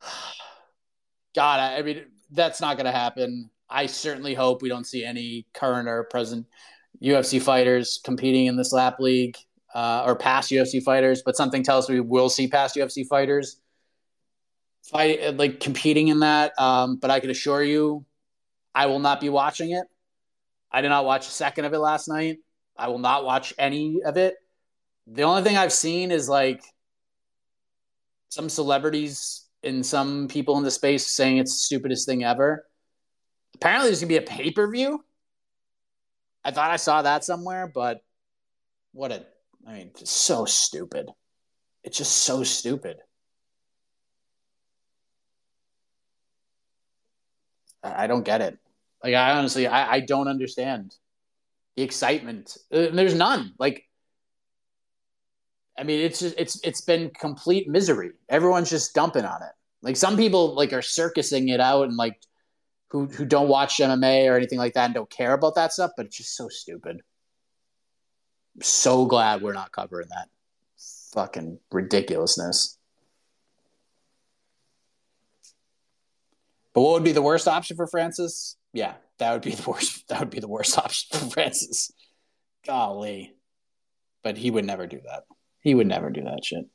[1.35, 3.49] God, I, I mean, that's not going to happen.
[3.69, 6.45] I certainly hope we don't see any current or present
[7.01, 9.37] UFC fighters competing in this lap league
[9.73, 13.57] uh, or past UFC fighters, but something tells me we will see past UFC fighters
[14.83, 16.59] fight like competing in that.
[16.59, 18.05] Um, but I can assure you,
[18.75, 19.85] I will not be watching it.
[20.71, 22.39] I did not watch a second of it last night.
[22.77, 24.35] I will not watch any of it.
[25.07, 26.63] The only thing I've seen is like
[28.29, 32.65] some celebrities and some people in the space saying it's the stupidest thing ever.
[33.55, 35.03] Apparently, there's gonna be a pay per view.
[36.43, 38.01] I thought I saw that somewhere, but
[38.93, 39.25] what a
[39.67, 41.09] I mean, it's so stupid.
[41.83, 42.97] It's just so stupid.
[47.83, 48.57] I don't get it.
[49.03, 50.95] Like I honestly, I, I don't understand
[51.75, 52.57] the excitement.
[52.71, 53.53] Uh, there's none.
[53.57, 53.83] Like,
[55.77, 58.11] I mean, it's just it's it's been complete misery.
[58.29, 59.51] Everyone's just dumping on it.
[59.81, 62.17] Like some people like are circusing it out and like
[62.89, 65.91] who who don't watch MMA or anything like that and don't care about that stuff.
[65.97, 67.01] But it's just so stupid.
[68.55, 70.27] I'm so glad we're not covering that
[71.13, 72.77] fucking ridiculousness.
[76.73, 78.57] But what would be the worst option for Francis?
[78.73, 80.05] Yeah, that would be the worst.
[80.07, 81.91] That would be the worst option for Francis.
[82.65, 83.33] Golly,
[84.23, 85.23] but he would never do that.
[85.61, 86.65] He would never do that shit.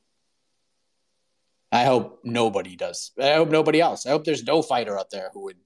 [1.73, 3.13] I hope nobody does.
[3.21, 4.07] I hope nobody else.
[4.07, 5.57] I hope there's no fighter out there who would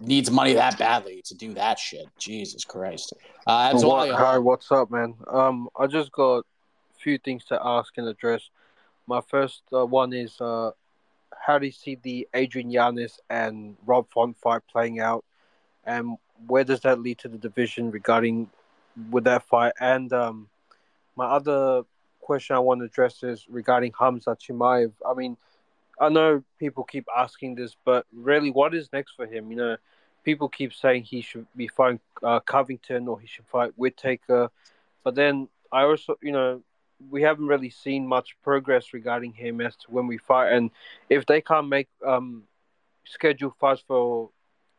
[0.00, 2.06] needs money that badly to do that shit.
[2.18, 3.12] Jesus Christ.
[3.46, 5.14] Uh, what, hi, what's up, man?
[5.28, 6.42] Um, I just got a
[6.98, 8.50] few things to ask and address.
[9.06, 10.72] My first uh, one is uh,
[11.38, 15.24] how do you see the Adrian Yanez and Rob Font fight playing out,
[15.84, 16.16] and
[16.46, 18.50] where does that lead to the division regarding
[19.10, 19.72] with that fight?
[19.80, 20.48] And um,
[21.16, 21.82] my other
[22.32, 24.92] question I want to address is regarding Hamza Chimaev.
[25.06, 25.36] I mean,
[26.00, 29.50] I know people keep asking this, but really, what is next for him?
[29.50, 29.76] You know,
[30.24, 34.50] people keep saying he should be fighting uh, Covington or he should fight Whittaker,
[35.04, 36.62] but then I also, you know,
[37.10, 40.70] we haven't really seen much progress regarding him as to when we fight, and
[41.10, 42.44] if they can't make um,
[43.04, 44.30] schedule fights for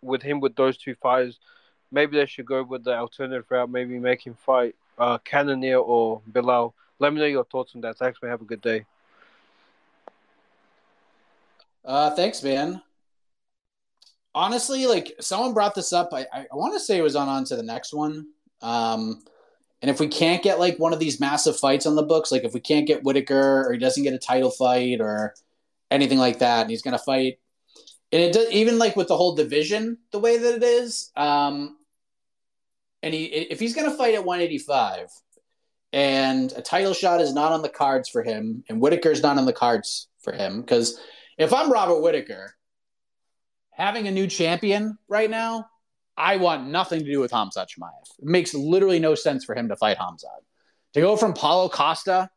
[0.01, 1.39] with him with those two fighters,
[1.91, 3.69] maybe they should go with the alternative route.
[3.69, 6.73] Maybe make him fight uh, Cannonier or Belal.
[7.03, 7.97] Let me know your thoughts on that.
[7.97, 8.31] Thanks, man.
[8.31, 8.85] Have a good day.
[11.85, 12.81] Uh, thanks, man.
[14.33, 16.09] Honestly, like someone brought this up.
[16.13, 18.27] I, I, I want to say it was on on to the next one.
[18.61, 19.21] Um,
[19.81, 22.45] And if we can't get like one of these massive fights on the books, like
[22.45, 25.35] if we can't get Whittaker or he doesn't get a title fight or
[25.91, 27.39] anything like that, and he's going to fight,
[28.13, 31.77] and it does even like with the whole division the way that it is, um,
[33.03, 35.09] and he if he's going to fight at 185
[35.93, 39.45] and a title shot is not on the cards for him, and Whittaker's not on
[39.45, 40.99] the cards for him, because
[41.37, 42.53] if I'm Robert Whittaker,
[43.71, 45.67] having a new champion right now
[46.17, 48.19] I want nothing to do with Hamzat Chimaev.
[48.19, 50.41] It makes literally no sense for him to fight Hamzat.
[50.93, 52.29] To go from Paulo Costa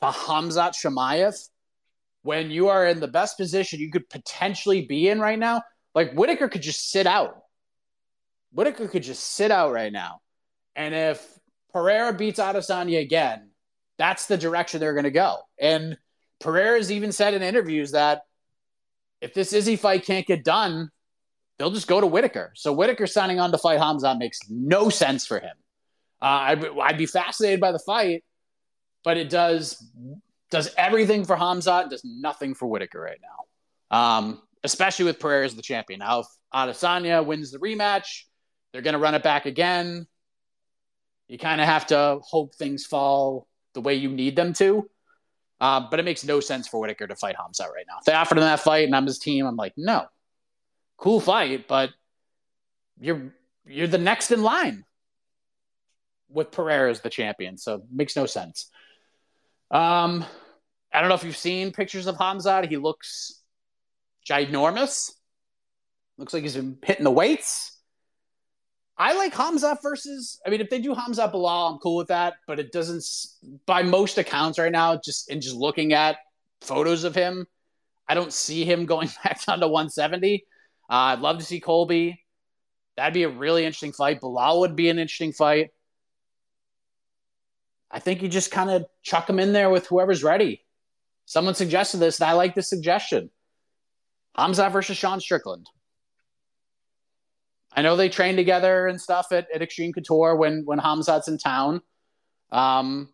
[0.00, 1.36] to Hamzat Chimaev
[2.22, 5.62] when you are in the best position you could potentially be in right now,
[5.94, 7.36] like Whittaker could just sit out.
[8.52, 10.20] Whittaker could just sit out right now.
[10.74, 11.33] And if
[11.74, 13.50] Pereira beats Adesanya again,
[13.98, 15.40] that's the direction they're going to go.
[15.60, 15.98] And
[16.40, 18.22] Pereira's even said in interviews that
[19.20, 20.90] if this Izzy fight can't get done,
[21.58, 22.52] they'll just go to Whittaker.
[22.54, 25.56] So Whittaker signing on to fight Hamza makes no sense for him.
[26.22, 28.24] Uh, I'd, I'd, be fascinated by the fight,
[29.02, 29.84] but it does
[30.50, 33.98] does everything for Hamza, does nothing for Whittaker right now.
[33.98, 35.98] Um, especially with Pereira as the champion.
[35.98, 38.22] Now, if Adesanya wins the rematch,
[38.72, 40.06] they're going to run it back again.
[41.28, 44.88] You kind of have to hope things fall the way you need them to.
[45.60, 47.96] Uh, but it makes no sense for Whittaker to fight Hamza right now.
[47.98, 50.06] If they offered him that fight and I'm his team, I'm like, no,
[50.98, 51.90] cool fight, but
[53.00, 53.32] you're
[53.66, 54.84] you're the next in line
[56.28, 58.70] with Pereira as the champion, so makes no sense.
[59.70, 60.24] Um,
[60.92, 62.68] I don't know if you've seen pictures of Hamzat.
[62.68, 63.40] He looks
[64.28, 65.12] ginormous.
[66.18, 67.73] Looks like he's been hitting the weights.
[68.96, 70.40] I like Hamza versus.
[70.46, 72.34] I mean, if they do Hamza Belal, I'm cool with that.
[72.46, 73.04] But it doesn't.
[73.66, 76.18] By most accounts, right now, just and just looking at
[76.60, 77.46] photos of him,
[78.08, 80.44] I don't see him going back down to 170.
[80.88, 82.20] Uh, I'd love to see Colby.
[82.96, 84.20] That'd be a really interesting fight.
[84.20, 85.70] Belal would be an interesting fight.
[87.90, 90.64] I think you just kind of chuck him in there with whoever's ready.
[91.26, 93.30] Someone suggested this, and I like this suggestion.
[94.36, 95.68] Hamza versus Sean Strickland.
[97.74, 101.38] I know they train together and stuff at, at Extreme Couture when when Hamzat's in
[101.38, 101.80] town.
[102.52, 103.08] Um,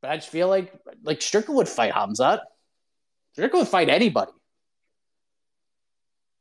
[0.00, 0.72] but I just feel like
[1.04, 2.40] like Strickland would fight Hamzat.
[3.32, 4.32] Strickland would fight anybody.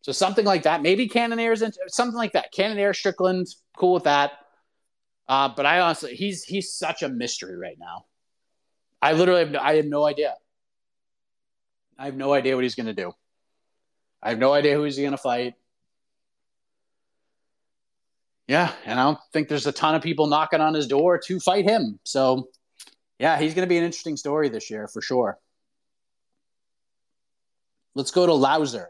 [0.02, 0.82] So something like that.
[0.82, 2.52] Maybe Cannonier's in, something like that.
[2.52, 3.48] Cannonier, Strickland,
[3.78, 4.32] cool with that.
[5.28, 8.06] Uh, but I honestly, he's he's such a mystery right now.
[9.02, 10.36] I literally have no, I have no idea.
[11.98, 13.14] I have no idea what he's going to do.
[14.24, 15.54] I have no idea who he's going to fight.
[18.52, 21.40] Yeah, and I don't think there's a ton of people knocking on his door to
[21.40, 22.02] fight him.
[22.04, 22.50] So,
[23.18, 25.40] yeah, he's going to be an interesting story this year for sure.
[27.96, 28.88] Let's go to Louser.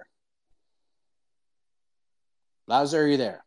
[2.66, 3.46] Lazar, are you there?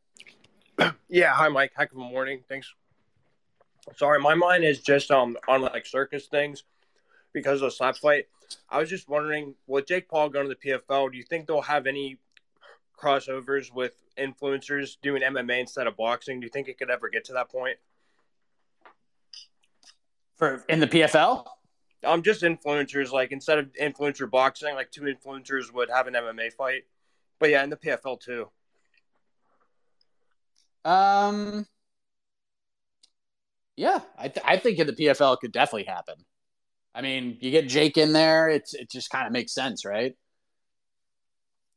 [1.08, 1.72] Yeah, hi Mike.
[1.74, 2.44] Heck of a morning.
[2.48, 2.72] Thanks.
[3.96, 6.62] Sorry, my mind is just um on like circus things
[7.32, 8.26] because of the slap fight.
[8.68, 11.60] I was just wondering, with Jake Paul going to the PFL, do you think they'll
[11.60, 12.18] have any
[13.00, 16.40] crossovers with influencers doing MMA instead of boxing?
[16.40, 17.76] Do you think it could ever get to that point?
[20.36, 21.44] For in the PFL?
[22.04, 23.12] Um, just influencers.
[23.12, 26.84] Like instead of influencer boxing, like two influencers would have an MMA fight.
[27.38, 28.48] But yeah, in the PFL too.
[30.84, 31.66] Um,
[33.76, 36.16] yeah, I, th- I think in the PFL it could definitely happen.
[36.94, 40.14] I mean, you get Jake in there, it's it just kind of makes sense, right?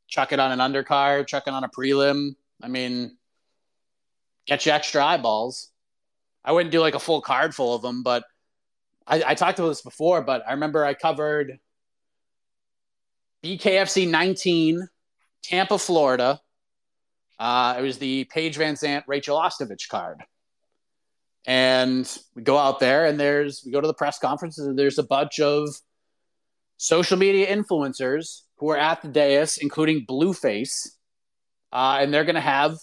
[0.08, 2.34] Chuck it on an undercard, chuck it on a prelim.
[2.62, 3.16] I mean,
[4.46, 5.70] get you extra eyeballs.
[6.44, 8.24] I wouldn't do like a full card full of them, but
[9.06, 10.22] I, I talked about this before.
[10.22, 11.58] But I remember I covered
[13.44, 14.88] BKFC 19,
[15.42, 16.40] Tampa, Florida.
[17.38, 20.24] Uh, it was the Paige VanZant, Rachel Ostovich card.
[21.46, 24.98] And we go out there and there's, we go to the press conferences and there's
[24.98, 25.68] a bunch of
[26.78, 30.88] social media influencers who are at the dais, including Blueface.
[31.72, 32.76] Uh, and they're going to have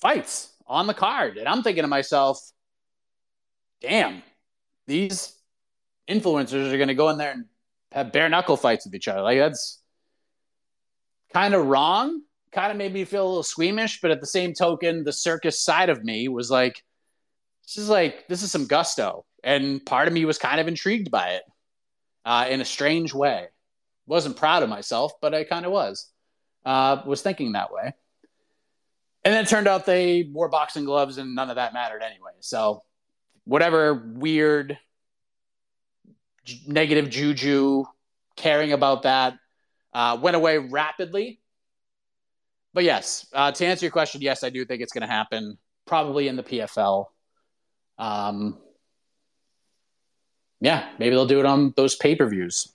[0.00, 1.38] fights on the card.
[1.38, 2.38] And I'm thinking to myself,
[3.80, 4.22] damn,
[4.86, 5.34] these
[6.08, 7.46] influencers are going to go in there and
[7.92, 9.22] have bare knuckle fights with each other.
[9.22, 9.80] Like, that's
[11.32, 12.22] kind of wrong
[12.52, 15.60] kind of made me feel a little squeamish, but at the same token, the circus
[15.60, 16.82] side of me was like,
[17.64, 21.10] this is like this is some gusto, and part of me was kind of intrigued
[21.10, 21.42] by it
[22.24, 23.46] uh, in a strange way.
[24.08, 26.10] Wasn't proud of myself, but I kind of was.
[26.64, 27.94] Uh, was thinking that way,
[29.24, 32.32] and then it turned out they wore boxing gloves, and none of that mattered anyway.
[32.40, 32.82] So,
[33.44, 34.76] whatever weird
[36.66, 37.84] negative juju
[38.36, 39.38] caring about that
[39.94, 41.40] uh, went away rapidly
[42.78, 45.58] but yes, uh, to answer your question, yes, I do think it's going to happen
[45.86, 47.06] probably in the PFL.
[47.98, 48.58] Um,
[50.60, 52.72] yeah, maybe they'll do it on those pay per views.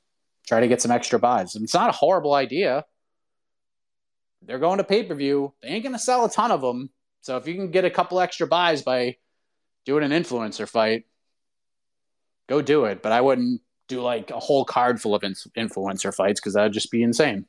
[0.47, 1.55] Try to get some extra buys.
[1.55, 2.85] It's not a horrible idea.
[4.41, 5.53] They're going to pay per view.
[5.61, 6.89] They ain't going to sell a ton of them.
[7.21, 9.17] So if you can get a couple extra buys by
[9.85, 11.05] doing an influencer fight,
[12.47, 13.01] go do it.
[13.01, 16.73] But I wouldn't do like a whole card full of influencer fights because that would
[16.73, 17.45] just be insane.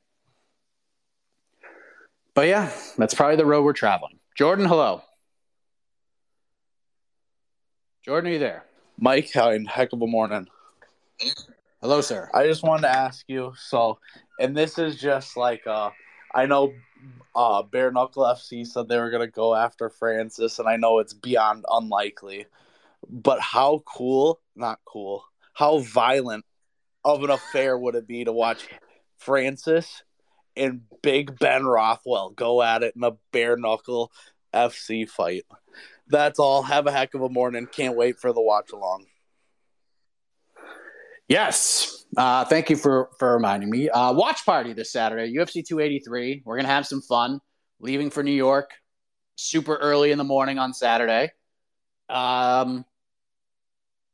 [2.34, 4.18] But yeah, that's probably the road we're traveling.
[4.36, 5.02] Jordan, hello.
[8.04, 8.64] Jordan, are you there?
[8.98, 10.46] Mike, how in heck of a morning.
[11.84, 12.30] Hello, sir.
[12.32, 13.52] I just wanted to ask you.
[13.58, 13.98] So,
[14.40, 15.90] and this is just like, uh,
[16.34, 16.72] I know
[17.36, 21.12] uh, Bare Knuckle FC said they were to go after Francis, and I know it's
[21.12, 22.46] beyond unlikely.
[23.06, 26.46] But how cool, not cool, how violent
[27.04, 28.66] of an affair would it be to watch
[29.18, 30.04] Francis
[30.56, 34.10] and Big Ben Rothwell go at it in a bare knuckle
[34.54, 35.44] FC fight?
[36.08, 36.62] That's all.
[36.62, 37.66] Have a heck of a morning.
[37.70, 39.04] Can't wait for the watch along.
[41.28, 42.04] Yes.
[42.16, 43.88] Uh, thank you for, for reminding me.
[43.88, 46.42] Uh, watch party this Saturday, UFC 283.
[46.44, 47.40] We're going to have some fun.
[47.80, 48.70] Leaving for New York
[49.36, 51.30] super early in the morning on Saturday.
[52.08, 52.84] Um,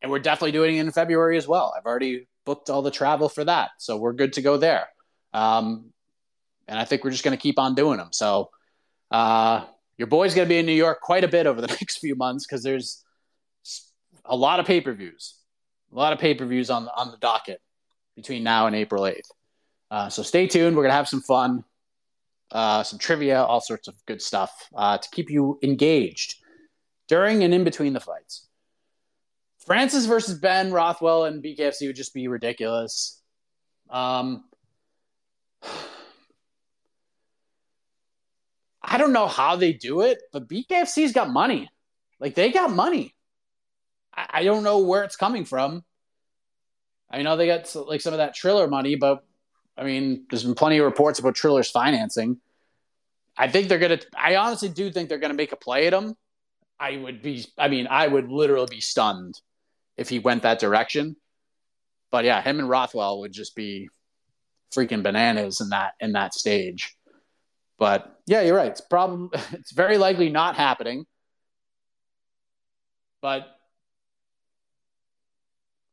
[0.03, 1.75] and we're definitely doing it in February as well.
[1.77, 3.71] I've already booked all the travel for that.
[3.79, 4.89] So we're good to go there.
[5.33, 5.93] Um,
[6.67, 8.09] and I think we're just going to keep on doing them.
[8.13, 8.51] So
[9.11, 9.65] uh,
[9.99, 12.15] your boy's going to be in New York quite a bit over the next few
[12.15, 13.05] months because there's
[14.25, 15.35] a lot of pay per views,
[15.93, 17.61] a lot of pay per views on on the docket
[18.17, 19.31] between now and April eighth.
[19.91, 20.77] Uh, so stay tuned.
[20.77, 21.65] We're gonna have some fun,
[22.53, 26.37] uh, some trivia, all sorts of good stuff uh, to keep you engaged
[27.09, 28.47] during and in between the fights.
[29.67, 33.21] Francis versus Ben Rothwell and BKFC would just be ridiculous.
[33.91, 34.45] Um,
[38.83, 41.69] I don't know how they do it, but BKFC's got money.
[42.19, 43.15] Like they got money.
[44.15, 45.85] I, don't know where it's coming from.
[47.11, 49.25] I know they got like some of that Triller money, but
[49.77, 52.39] I mean, there's been plenty of reports about Triller's financing.
[53.37, 54.01] I think they're gonna.
[54.17, 56.15] I honestly do think they're gonna make a play at him.
[56.79, 57.47] I would be.
[57.57, 59.41] I mean, I would literally be stunned
[59.97, 61.17] if he went that direction.
[62.11, 63.89] But yeah, him and Rothwell would just be
[64.75, 66.97] freaking bananas in that in that stage.
[67.79, 68.71] But yeah, you're right.
[68.71, 69.31] It's problem.
[69.53, 71.07] It's very likely not happening.
[73.23, 73.49] But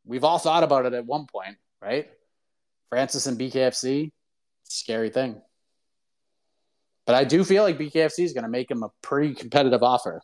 [0.08, 2.10] we've all thought about it at one point, right?
[2.90, 4.12] Francis and BKFC,
[4.64, 5.42] scary thing.
[7.06, 10.22] But I do feel like BKFC is going to make him a pretty competitive offer.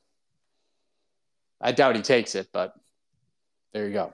[1.62, 2.74] I doubt he takes it, but
[3.74, 4.14] there you go.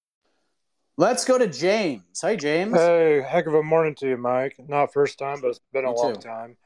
[0.97, 2.21] Let's go to James.
[2.21, 2.75] Hi, James.
[2.75, 4.55] Hey, heck of a morning to you, Mike.
[4.67, 6.57] Not first time, but it's been a long time.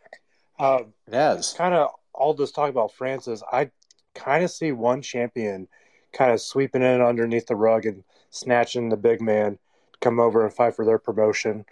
[0.60, 1.54] Um, it has.
[1.54, 3.44] Kind of all this talk about Francis.
[3.52, 3.70] I
[4.14, 5.68] kind of see one champion
[6.12, 9.54] kind of sweeping in underneath the rug and snatching the big man
[9.94, 11.66] to come over and fight for their promotion.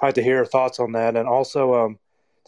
[0.00, 1.16] I'd like to hear your thoughts on that.
[1.16, 1.98] And also, um,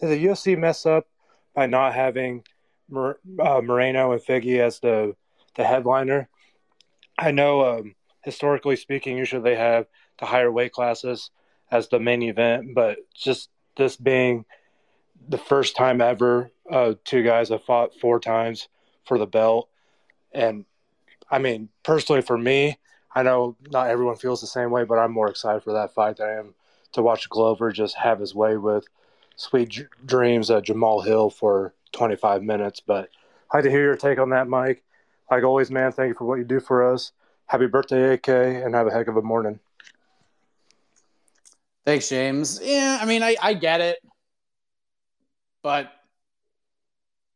[0.00, 1.06] did the UFC mess up
[1.54, 2.44] by not having
[2.88, 5.16] Mor- uh, Moreno and Figgy as the
[5.54, 6.28] the headliner?
[7.18, 7.95] I know um,
[8.26, 9.86] historically speaking, usually they have
[10.18, 11.30] the higher weight classes
[11.70, 14.44] as the main event, but just this being
[15.28, 18.68] the first time ever, uh, two guys have fought four times
[19.04, 19.68] for the belt.
[20.32, 20.64] And
[21.30, 22.78] I mean, personally, for me,
[23.14, 26.16] I know not everyone feels the same way, but I'm more excited for that fight
[26.16, 26.54] than I am
[26.92, 28.88] to watch Glover just have his way with
[29.36, 32.80] Sweet Dreams at Jamahal Hill for 25 minutes.
[32.80, 33.08] But
[33.52, 34.82] I'd like to hear your take on that, Mike.
[35.30, 37.12] Like always, man, thank you for what you do for us
[37.46, 39.58] happy birthday, AK, and have a heck of a morning.
[41.84, 42.60] Thanks, James.
[42.62, 43.98] Yeah, I mean, I, I get it,
[45.62, 45.92] but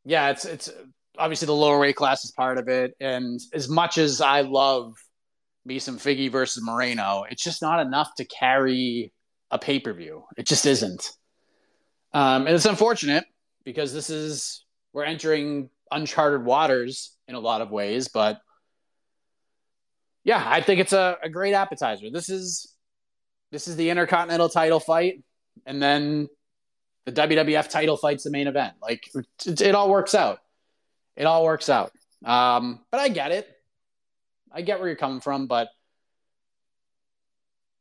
[0.05, 0.69] yeah, it's it's
[1.17, 4.95] obviously the lower weight class is part of it, and as much as I love
[5.65, 9.13] me some Figgy versus Moreno, it's just not enough to carry
[9.53, 10.25] a pay per view.
[10.37, 11.11] It just isn't,
[12.13, 13.25] um, and it's unfortunate
[13.65, 18.41] because this is we're entering uncharted waters in a lot of ways, but
[20.25, 22.11] yeah, I think it's a, a great appetizer.
[22.11, 22.75] This is
[23.51, 25.23] this is the Intercontinental title fight,
[25.67, 26.29] and then
[27.07, 28.75] the WWF title fight's the main event.
[28.83, 29.09] Like
[29.47, 30.39] it, it all works out.
[31.17, 31.93] It all works out.
[32.25, 33.49] Um, but I get it.
[34.53, 35.69] I get where you're coming from, but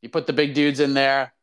[0.02, 1.34] you put the big dudes in there.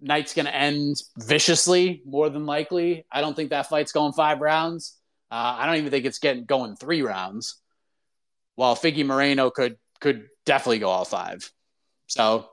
[0.00, 3.06] Night's going to end viciously, more than likely.
[3.10, 4.98] I don't think that fight's going five rounds.
[5.30, 7.56] Uh, I don't even think it's getting going three rounds.
[8.56, 11.50] While Figgy Moreno could could definitely go all five.
[12.06, 12.48] So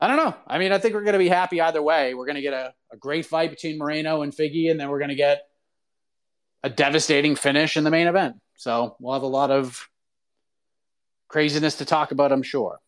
[0.00, 0.34] I don't know.
[0.46, 2.14] I mean, I think we're going to be happy either way.
[2.14, 4.98] We're going to get a, a great fight between Moreno and Figgy, and then we're
[4.98, 5.42] going to get
[6.62, 8.36] a devastating finish in the main event.
[8.56, 9.88] So we'll have a lot of
[11.28, 12.80] craziness to talk about, I'm sure.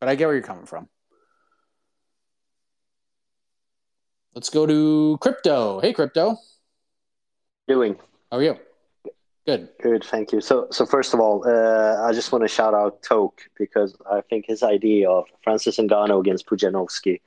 [0.00, 0.88] But I get where you're coming from.
[4.34, 5.80] Let's go to crypto.
[5.80, 6.36] Hey, crypto.
[7.68, 7.96] Doing.
[8.30, 8.58] How are you?
[9.46, 9.68] Good.
[9.82, 10.40] Good, thank you.
[10.40, 14.22] So, so first of all, uh, I just want to shout out Toke because I
[14.22, 17.20] think his idea of Francis Ngannou against Pudzianowski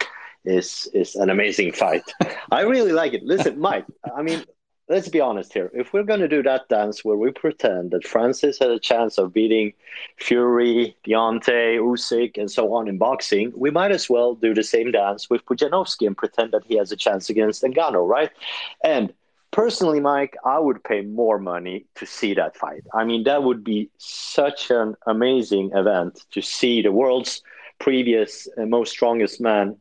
[0.44, 2.04] is is an amazing fight.
[2.52, 3.24] I really like it.
[3.24, 3.86] Listen, Mike.
[4.16, 4.46] I mean,
[4.90, 5.70] let's be honest here.
[5.76, 9.20] If we're going to do that dance where we pretend that Francis has a chance
[9.20, 9.74] of beating
[10.18, 14.92] Fury, Deontay, Usyk, and so on in boxing, we might as well do the same
[14.92, 18.32] dance with Pudzianowski and pretend that he has a chance against Ngannou, right?
[18.84, 19.14] And
[19.52, 22.84] personally, Mike, I would pay more money to see that fight.
[22.94, 27.42] I mean, that would be such an amazing event to see the world's
[27.80, 29.78] previous and most strongest man.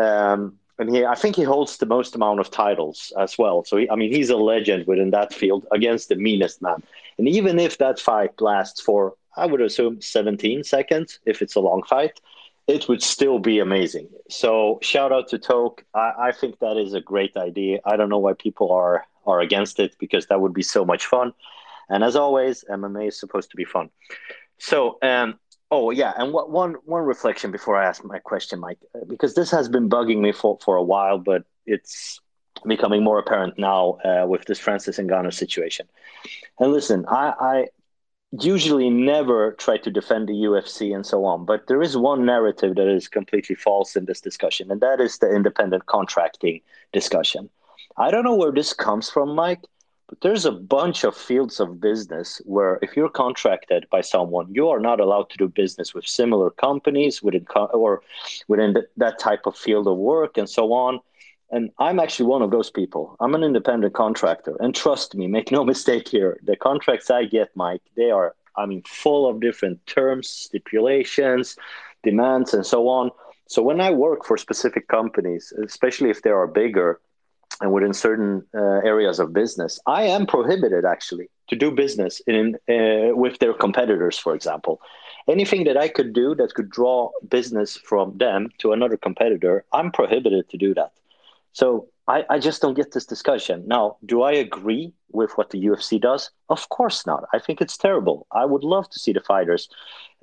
[0.00, 3.64] Um, and he, I think he holds the most amount of titles as well.
[3.64, 6.82] So, he, I mean, he's a legend within that field against the meanest man.
[7.18, 11.60] And even if that fight lasts for, I would assume, 17 seconds, if it's a
[11.60, 12.20] long fight,
[12.66, 14.08] it would still be amazing.
[14.28, 15.84] So shout out to Toke.
[15.94, 17.80] I, I, think that is a great idea.
[17.84, 21.06] I don't know why people are are against it because that would be so much
[21.06, 21.32] fun.
[21.88, 23.90] And as always, MMA is supposed to be fun.
[24.58, 25.38] So um,
[25.70, 29.34] oh yeah, and what, one one reflection before I ask my question, Mike, uh, because
[29.34, 32.20] this has been bugging me for for a while, but it's
[32.66, 35.86] becoming more apparent now uh, with this Francis Ngannou situation.
[36.58, 37.66] And listen, I, I
[38.32, 42.76] usually never try to defend the UFC and so on, but there is one narrative
[42.76, 46.60] that is completely false in this discussion, and that is the independent contracting
[46.92, 47.50] discussion.
[47.96, 49.62] I don't know where this comes from, Mike,
[50.08, 54.68] but there's a bunch of fields of business where if you're contracted by someone, you
[54.68, 58.02] are not allowed to do business with similar companies within co- or
[58.48, 61.00] within the, that type of field of work and so on.
[61.50, 63.16] And I'm actually one of those people.
[63.20, 64.56] I'm an independent contractor.
[64.60, 66.38] And trust me, make no mistake here.
[66.42, 71.56] The contracts I get, Mike, they are, I mean, full of different terms, stipulations,
[72.02, 73.10] demands, and so on.
[73.46, 77.00] So when I work for specific companies, especially if they are bigger
[77.60, 82.54] and within certain uh, areas of business, I am prohibited actually to do business in
[82.68, 84.80] uh, with their competitors, for example.
[85.28, 89.90] Anything that I could do that could draw business from them to another competitor, I'm
[89.90, 90.92] prohibited to do that.
[91.52, 93.64] So I, I just don't get this discussion.
[93.66, 96.30] Now, do I agree with what the UFC does?
[96.48, 97.24] Of course not.
[97.32, 98.26] I think it's terrible.
[98.32, 99.68] I would love to see the fighters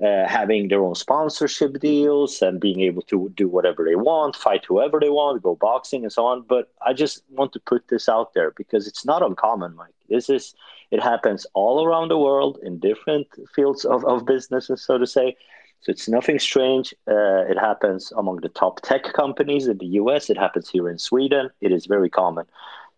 [0.03, 4.65] uh, having their own sponsorship deals and being able to do whatever they want, fight
[4.65, 6.41] whoever they want, go boxing and so on.
[6.41, 9.93] But I just want to put this out there because it's not uncommon, Mike.
[10.09, 10.55] This is
[10.91, 15.35] it happens all around the world in different fields of, of business, so to say.
[15.81, 16.93] So it's nothing strange.
[17.07, 20.29] Uh, it happens among the top tech companies in the US.
[20.29, 21.49] It happens here in Sweden.
[21.61, 22.45] It is very common.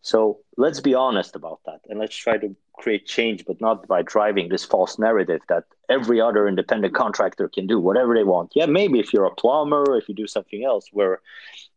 [0.02, 4.02] So let's be honest about that and let's try to create change, but not by
[4.02, 8.54] driving this false narrative that every other independent contractor can do whatever they want.
[8.56, 11.20] Yeah, maybe if you're a plumber, if you do something else where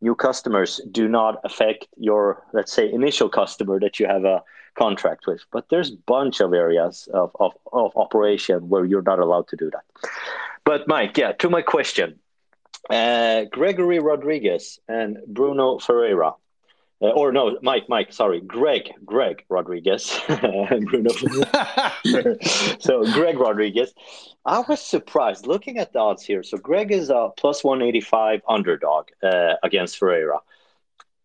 [0.01, 4.43] new customers do not affect your, let's say, initial customer that you have a
[4.75, 5.45] contract with.
[5.51, 9.57] But there's a bunch of areas of, of, of operation where you're not allowed to
[9.57, 9.85] do that.
[10.65, 12.21] But Mike, yeah, to my question,
[12.89, 16.35] uh, Gregory Rodrigues and Bruno Ferreira.
[17.03, 21.11] Uh, or no, Mike, Mike, sorry, Greg, Greg Rodrigues, Bruno.
[22.79, 23.93] so Greg Rodrigues,
[24.45, 26.45] I was surprised looking at the odds here.
[26.45, 30.39] So Greg is a plus one eighty five underdog uh, against Ferreira.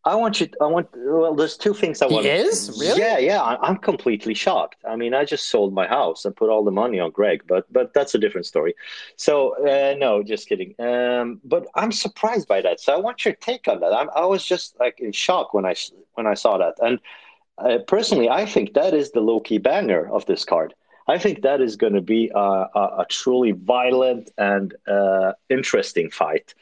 [0.04, 0.48] I want you.
[0.62, 0.88] I want.
[0.96, 2.26] Well, there's two things I want.
[2.26, 3.00] He is really.
[3.00, 3.44] Yeah, yeah.
[3.44, 4.78] I'm completely shocked.
[4.88, 7.72] I mean, I just sold my house and put all the money on Greg, but
[7.72, 8.74] but that's a different story.
[9.18, 10.76] So uh, no, just kidding.
[10.80, 12.80] Um, but I'm surprised by that.
[12.80, 13.94] So I want your take on that.
[13.94, 15.76] I'm, I was just like in shock when I
[16.14, 16.76] when I saw that.
[16.82, 17.00] And
[17.58, 20.74] uh, personally, I think that is the low key banger of this card.
[21.08, 26.10] I think that is going to be a, a, a, truly violent and uh, interesting
[26.10, 26.54] fight.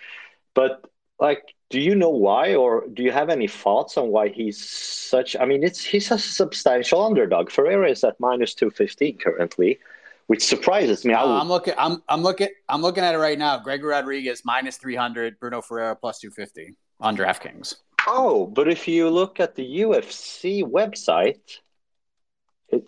[0.54, 0.86] But
[1.20, 5.36] like do you know why or do you have any thoughts on why he's such
[5.38, 9.80] i mean it's he's a substantial underdog ferreira is at minus 215 currently
[10.28, 13.58] which surprises me uh, i'm looking i'm i'm looking i'm looking at it right now
[13.58, 17.76] gregor rodrigues minus 300 bruno ferreira plus 250 on draftkings
[18.08, 21.60] oh but if you look at the ufc website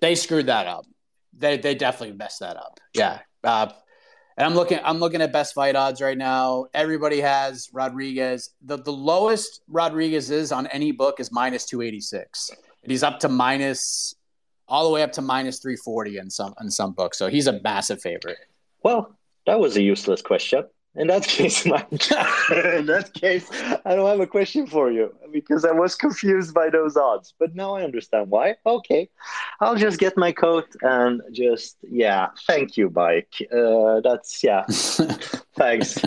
[0.01, 0.85] they screwed that up.
[1.33, 2.79] They they definitely messed that up.
[2.93, 3.19] Yeah.
[3.43, 3.69] Uh,
[4.37, 6.67] and I'm looking I'm looking at best fight odds right now.
[6.73, 8.51] Everybody has Rodrigues.
[8.61, 12.51] The the lowest Rodrigues is on any book is minus 286.
[12.83, 14.15] And he's up to minus
[14.67, 17.17] all the way up to minus 340 in some in some books.
[17.17, 18.37] So he's a massive favorite.
[18.83, 19.17] Well,
[19.47, 20.65] that was a useless question.
[20.95, 21.71] In that case, in
[22.87, 23.49] that case,
[23.85, 27.35] I don't have a question for you because I was confused by those odds.
[27.37, 28.55] But now I understand why.
[28.65, 29.09] Okay,
[29.59, 32.29] I'll just get my coat and just yeah.
[32.47, 33.35] Thank you, Mike.
[33.51, 34.63] Uh, that's yeah.
[35.55, 35.99] Thanks.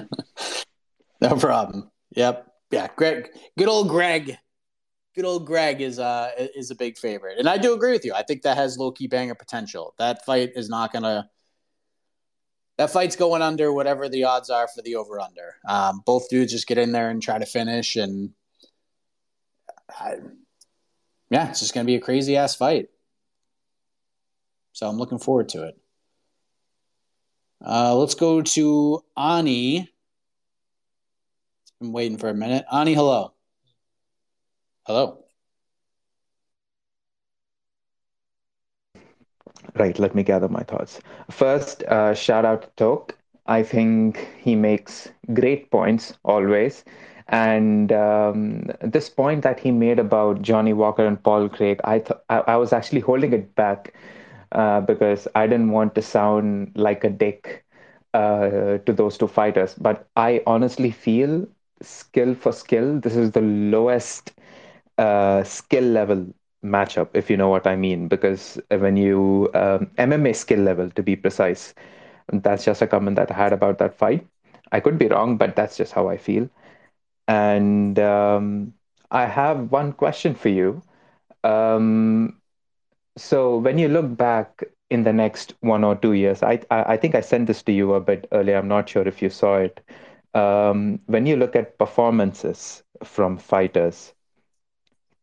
[1.21, 1.91] No problem.
[2.17, 2.47] Yep.
[2.73, 2.89] Yeah.
[2.97, 3.29] Greg.
[3.57, 4.37] Good old Greg.
[5.15, 8.15] Good old Greg is uh is a big favorite, and I do agree with you.
[8.15, 9.95] I think that has low key banger potential.
[9.99, 11.29] That fight is not gonna
[12.81, 15.57] that fight's going under whatever the odds are for the over under.
[15.69, 18.31] Um, both dudes just get in there and try to finish, and
[19.91, 20.15] I,
[21.29, 22.89] yeah, it's just going to be a crazy ass fight.
[24.73, 25.79] So I'm looking forward to it.
[27.63, 29.87] Uh, let's go to Ani.
[31.83, 32.65] I'm waiting for a minute.
[32.73, 33.35] Ani, hello.
[34.87, 35.20] Hello.
[39.77, 41.01] Right, let me gather my thoughts.
[41.31, 43.17] First, uh, shout out to Toke.
[43.47, 46.85] I think he makes great points always.
[47.29, 52.21] And um, this point that he made about Johnny Walker and Paul Craig, I, th-
[52.29, 53.95] I, I was actually holding it back
[54.53, 57.65] uh, because I didn't want to sound like a dick
[58.15, 59.75] uh, to those two fighters.
[59.75, 61.47] But I honestly feel
[61.81, 64.33] skill for skill, this is the lowest
[64.99, 66.27] uh, skill level
[66.65, 68.09] matchup, if you know what I mean.
[68.09, 71.75] Because when you um, MMA skill level, to be precise,
[72.33, 74.27] that's just a comment that I had about that fight.
[74.73, 76.49] I could be wrong, but that's just how I feel.
[77.29, 78.75] And um,
[79.11, 80.83] I have one question for you.
[81.45, 82.41] Um,
[83.17, 86.97] so when you look back in the next one or two years, I, I, I
[86.97, 88.57] think I sent this to you a bit earlier.
[88.57, 89.81] I'm not sure if you saw it.
[90.35, 94.15] Um, when you look at performances from fighters,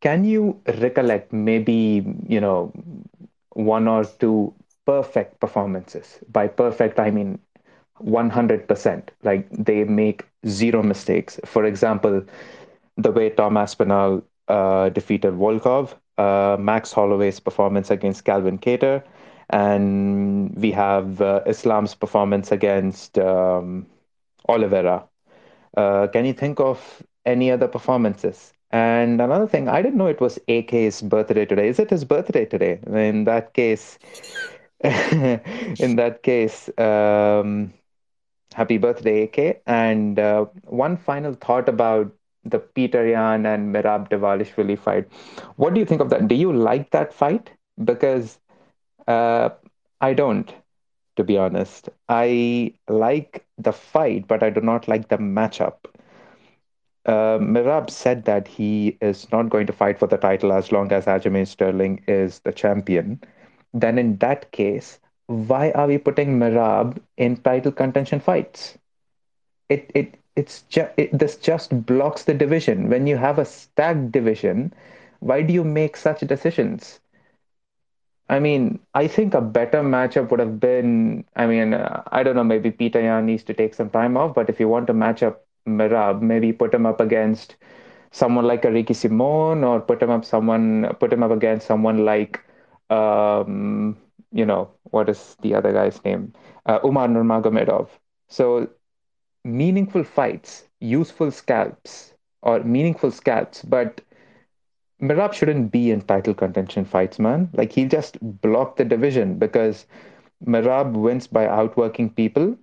[0.08, 2.72] can you recollect maybe, you know,
[3.54, 4.54] one or two
[4.86, 6.20] perfect performances?
[6.32, 7.40] By perfect, I mean
[8.00, 9.12] 100%.
[9.24, 11.40] Like they make zero mistakes.
[11.46, 12.24] For example,
[12.98, 19.04] the way Tom Aspinall uh, defeated Volkov, uh, Max Holloway's performance against Calvin Kattar,
[19.50, 23.88] and we have uh, Islam's performance against um,
[24.50, 25.08] Oliveira.
[25.78, 28.54] Uh, can you think of any other performances?
[28.72, 31.70] And another thing, I didn't know it was AK's birthday today.
[31.70, 32.80] Is it his birthday today?
[32.88, 33.98] In that case,
[34.84, 37.74] in that case, um,
[38.54, 39.62] happy birthday, AK.
[39.66, 42.14] And uh, one final thought about
[42.44, 45.08] the Peter Yan and Merab Dvalishvili fight.
[45.56, 46.28] What do you think of that?
[46.28, 47.52] Do you like that fight?
[47.84, 48.40] Because
[49.08, 49.50] uh,
[50.02, 50.54] I don't,
[51.16, 51.90] to be honest.
[52.10, 55.86] I like the fight, but I do not like the matchup
[57.08, 60.92] uh, Merab said that he is not going to fight for the title as long
[60.92, 63.22] as Aljamain Sterling is the champion.
[63.74, 68.78] Then, in that case, why are we putting Merab in title contention fights?
[69.70, 72.90] It it it's just it, this just blocks the division.
[72.90, 74.74] When you have a stacked division,
[75.20, 77.00] why do you make such decisions?
[78.30, 81.26] I mean, I think a better matchup would have been.
[81.36, 82.44] I mean, uh, I don't know.
[82.44, 84.36] Maybe Peter Yan needs to take some time off.
[84.36, 87.56] But if you want to match up Merab, maybe put him up against
[88.12, 92.06] someone like a Ricky Simon or put him up someone put him up against someone
[92.06, 92.42] like
[92.90, 93.98] um,
[94.32, 96.34] you know what is the other guy's name
[96.66, 97.90] uh, Umar Nurmagomedov.
[98.28, 98.70] So
[99.44, 104.02] meaningful fights, useful scalps or meaningful scalps, but
[105.02, 107.50] Merab shouldn't be in title contention fights, man.
[107.54, 109.86] Like he'll just block the division because
[110.46, 112.58] Merab wins by outworking people,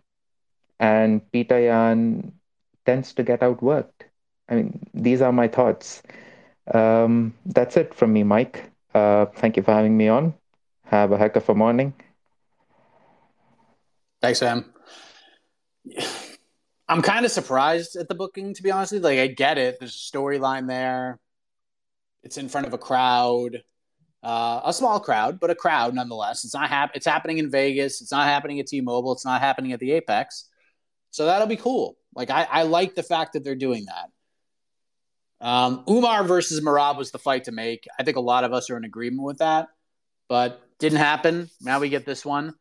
[0.81, 2.33] and Peter Yan
[2.85, 4.09] tends to get outworked.
[4.49, 6.03] I mean, these are my thoughts.
[6.72, 8.70] Um, that's it from me, Mike.
[8.95, 10.35] Uh, thank you for having me on.
[10.85, 11.95] Have a heck of a morning.
[14.20, 14.72] Thanks, Sam.
[16.89, 18.93] I'm kind of surprised at the booking, to be honest.
[18.93, 19.78] Like, I get it.
[19.78, 21.18] There's a storyline there.
[22.22, 23.62] It's in front of a crowd,
[24.22, 26.45] uh, a small crowd, but a crowd nonetheless.
[26.45, 28.01] It's not hap- It's happening in Vegas.
[28.01, 29.12] It's not happening at T-Mobile.
[29.12, 30.49] It's not happening at the Apex.
[31.11, 31.97] So that'll be cool.
[32.15, 34.11] Like I, I like the fact that they're doing that.
[35.47, 37.87] Um, Umar versus Merab was the fight to make.
[37.99, 39.69] I think a lot of us are in agreement with that,
[40.29, 41.51] but didn't happen.
[41.61, 42.55] Now we get this one.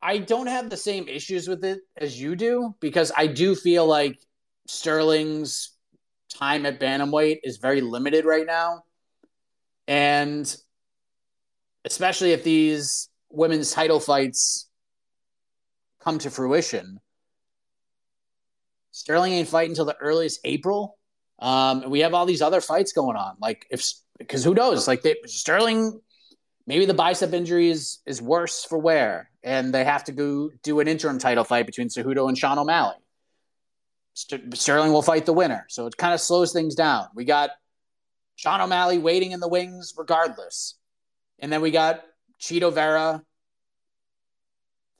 [0.00, 3.86] I don't have the same issues with it as you do because I do feel
[3.86, 4.18] like
[4.66, 5.70] Sterling's
[6.32, 8.82] time at bantamweight is very limited right now,
[9.88, 10.54] and
[11.84, 14.68] especially if these women's title fights
[16.00, 17.00] come to fruition.
[18.94, 20.96] Sterling ain't fighting until the earliest April.
[21.40, 23.34] Um, we have all these other fights going on.
[23.40, 23.84] Like if
[24.18, 24.86] because who knows?
[24.86, 26.00] Like they, Sterling,
[26.68, 30.78] maybe the bicep injury is is worse for wear, and they have to go do
[30.78, 32.94] an interim title fight between Cejudo and Sean O'Malley.
[34.14, 37.08] St- Sterling will fight the winner, so it kind of slows things down.
[37.16, 37.50] We got
[38.36, 40.76] Sean O'Malley waiting in the wings regardless,
[41.40, 42.04] and then we got
[42.40, 43.24] Chito Vera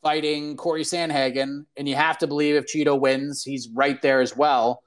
[0.04, 4.36] fighting Corey Sandhagen, and you have to believe if Chito wins, he's right there as
[4.36, 4.84] well.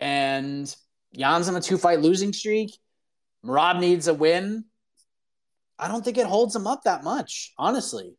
[0.00, 0.74] And
[1.12, 2.76] Yan's on a two fight losing streak.
[3.44, 4.64] Merab needs a win.
[5.78, 8.16] I don't think it holds him up that much, honestly.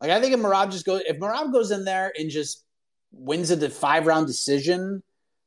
[0.00, 2.64] Like I think if Merab just goes, if Merab goes in there and just
[3.12, 5.02] wins a five round decision,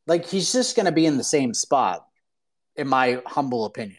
[0.05, 2.05] like he's just going to be in the same spot,
[2.76, 3.97] in my humble opinion.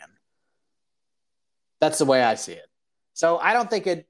[1.80, 2.66] That's the way I see it.
[3.14, 4.07] So I don't think it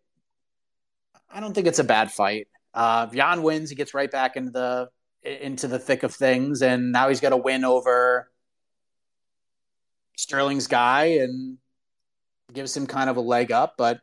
[1.30, 2.48] I don't think it's a bad fight.
[2.74, 4.88] Uh, Yan wins, he gets right back into the
[5.22, 8.30] into the thick of things, and now he's got a win over
[10.16, 11.58] Sterling's guy and
[12.52, 13.74] gives him kind of a leg up.
[13.76, 14.00] But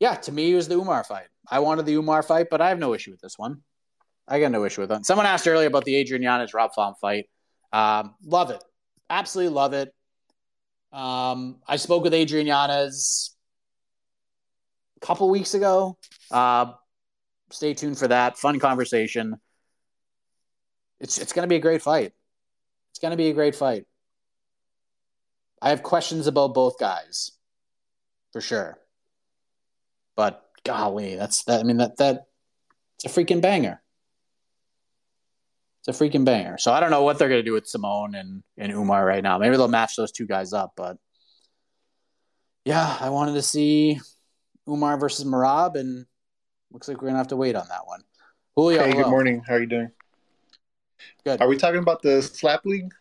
[0.00, 1.28] yeah, to me, it was the Umar fight.
[1.48, 3.62] I wanted the Umar fight, but I have no issue with this one.
[4.26, 5.06] I got no issue with it.
[5.06, 7.26] Someone asked earlier about the Adrian Yanez Rob Font fight.
[7.72, 8.62] Um, love it,
[9.10, 9.92] absolutely love it.
[10.92, 13.33] Um, I spoke with Adrian Yanez
[14.96, 15.96] a couple weeks ago.
[16.30, 16.72] Uh,
[17.50, 18.38] stay tuned for that.
[18.38, 19.36] Fun conversation.
[21.00, 22.12] It's it's going to be a great fight.
[22.90, 23.84] It's going to be a great fight.
[25.60, 27.32] I have questions about both guys,
[28.32, 28.78] for sure.
[30.16, 31.60] But golly, that's that.
[31.60, 32.26] I mean that that
[32.96, 33.82] it's a freaking banger.
[35.86, 36.56] It's a freaking banger.
[36.56, 39.22] So I don't know what they're going to do with Simone and, and Umar right
[39.22, 39.36] now.
[39.36, 40.72] Maybe they'll match those two guys up.
[40.76, 40.96] But
[42.64, 44.00] yeah, I wanted to see
[44.68, 46.06] Umar versus Merab, and
[46.70, 48.02] looks like we're gonna have to wait on that one.
[48.56, 49.42] Julio, hey, good morning.
[49.46, 49.90] How are you doing?
[51.24, 51.40] Good.
[51.40, 52.92] Are we talking about the slap league?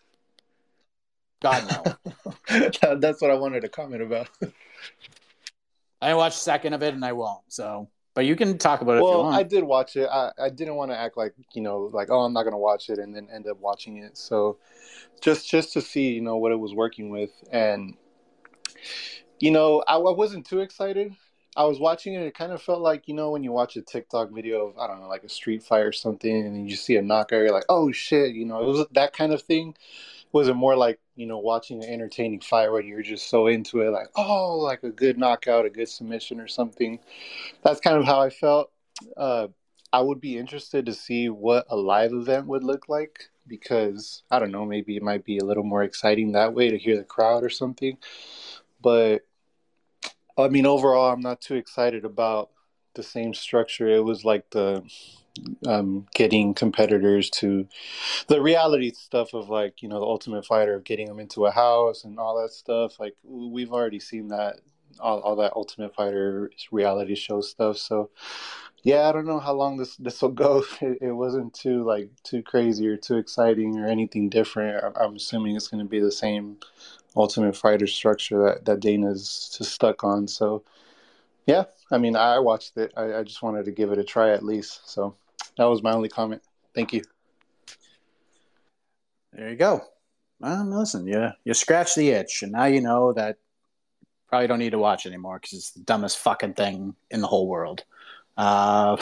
[1.41, 1.97] God
[2.49, 2.69] no.
[2.95, 4.29] That's what I wanted to comment about.
[6.01, 7.41] I watched second of it, and I won't.
[7.47, 9.03] So, but you can talk about it.
[9.03, 10.09] Well, I did watch it.
[10.09, 12.89] I, I didn't want to act like you know, like oh, I'm not gonna watch
[12.89, 14.17] it, and then end up watching it.
[14.17, 14.57] So,
[15.21, 17.95] just just to see, you know, what it was working with, and
[19.39, 21.15] you know, I, I wasn't too excited
[21.55, 22.23] I was watching it.
[22.23, 24.87] It kind of felt like you know when you watch a TikTok video of I
[24.87, 27.65] don't know like a street fight or something, and you see a knockout, you're like,
[27.69, 29.75] oh shit, you know, it was that kind of thing.
[30.31, 33.81] Was it more like you know watching an entertaining fight where you're just so into
[33.81, 36.99] it, like oh, like a good knockout, a good submission or something?
[37.63, 38.71] That's kind of how I felt.
[39.15, 39.47] Uh,
[39.91, 44.39] I would be interested to see what a live event would look like because I
[44.39, 47.03] don't know, maybe it might be a little more exciting that way to hear the
[47.03, 47.97] crowd or something.
[48.81, 49.23] But
[50.37, 52.49] I mean, overall, I'm not too excited about
[52.95, 53.87] the same structure.
[53.87, 54.83] It was like the
[55.67, 57.67] um, getting competitors to
[58.27, 61.51] the reality stuff of like you know the Ultimate Fighter of getting them into a
[61.51, 62.99] house and all that stuff.
[62.99, 64.61] Like we've already seen that
[64.99, 67.77] all, all that Ultimate Fighter reality show stuff.
[67.77, 68.09] So
[68.83, 70.63] yeah, I don't know how long this this will go.
[70.81, 74.83] It, it wasn't too like too crazy or too exciting or anything different.
[74.99, 76.57] I'm assuming it's going to be the same
[77.15, 80.27] Ultimate Fighter structure that, that Dana's just stuck on.
[80.27, 80.63] So,
[81.45, 82.93] yeah, I mean, I watched it.
[82.97, 84.89] I, I just wanted to give it a try at least.
[84.89, 85.15] So
[85.57, 86.41] that was my only comment.
[86.73, 87.03] Thank you.
[89.33, 89.81] There you go.
[90.39, 93.37] Well, listen, you you scratch the itch, and now you know that
[94.27, 97.47] probably don't need to watch anymore because it's the dumbest fucking thing in the whole
[97.47, 97.83] world.
[98.35, 98.97] Uh,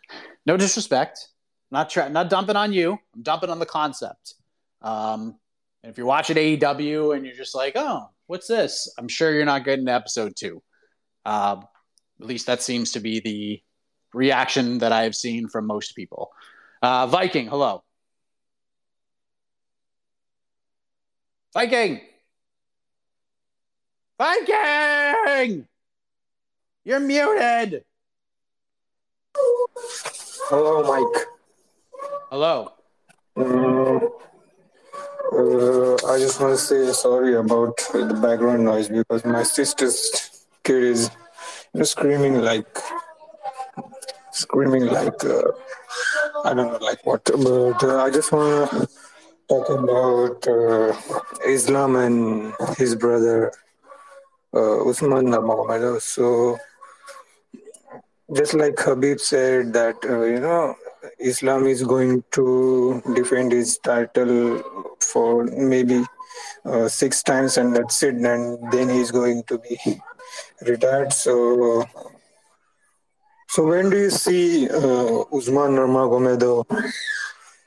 [0.46, 1.28] no disrespect,
[1.70, 2.98] not tra- not dumping on you.
[3.14, 4.34] I'm dumping on the concept.
[4.82, 5.36] Um,
[5.84, 8.90] and if you're watching AEW and you're just like, oh, what's this?
[8.98, 10.62] I'm sure you're not getting to episode two.
[11.26, 11.60] Uh,
[12.22, 13.62] at least that seems to be the
[14.14, 16.30] reaction that I have seen from most people.
[16.80, 17.84] Uh, Viking, hello.
[21.52, 22.00] Viking!
[24.18, 25.68] Viking!
[26.84, 27.84] You're muted!
[30.48, 31.26] Hello, Mike.
[32.30, 32.72] Hello.
[33.36, 34.10] Mm,
[35.32, 40.82] uh, I just want to say sorry about the background noise because my sister's kid
[40.82, 41.10] is
[41.72, 42.78] you know, screaming like
[44.32, 45.42] screaming like uh,
[46.44, 47.24] I don't know like what.
[47.24, 48.88] But uh, I just want to
[49.48, 50.92] talk about uh,
[51.46, 53.52] Islam and his brother
[54.52, 56.02] uh, Usman Muhammad.
[56.02, 56.58] So
[58.32, 60.74] just like Khabib said that uh, you know
[61.18, 64.62] Islam is going to defend his title
[65.04, 66.04] for maybe
[66.64, 69.78] uh, six times and that's it and then he's going to be
[70.62, 71.12] retired.
[71.12, 71.84] So,
[73.48, 76.66] so when do you see uh, Usman Nurmagomedov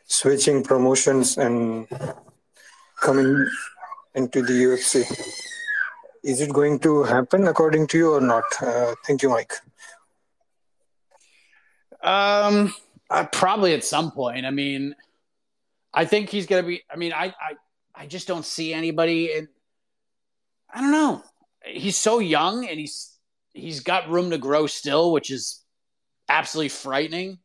[0.05, 1.87] switching promotions and
[2.99, 3.47] coming
[4.15, 5.05] into the UFC?
[6.23, 8.43] Is it going to happen according to you or not?
[8.61, 9.53] Uh, thank you, Mike.
[12.01, 12.73] Um,
[13.09, 14.45] uh, probably at some point.
[14.45, 14.95] I mean,
[15.97, 16.83] I think he's going to be.
[16.91, 17.55] I mean, I, I,
[17.95, 19.33] I just don't see anybody.
[19.33, 19.47] and
[20.71, 21.23] I don't know.
[21.65, 23.17] He's so young, and he's
[23.51, 25.65] he's got room to grow still, which is
[26.29, 27.39] absolutely frightening.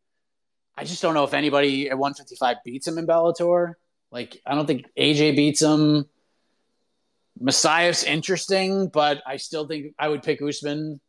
[0.76, 3.72] I just don't know if anybody at 155 beats him in Bellator.
[4.10, 6.04] Like, I don't think AJ beats him.
[7.40, 11.00] Moussaev's interesting, but I still think I would pick Usman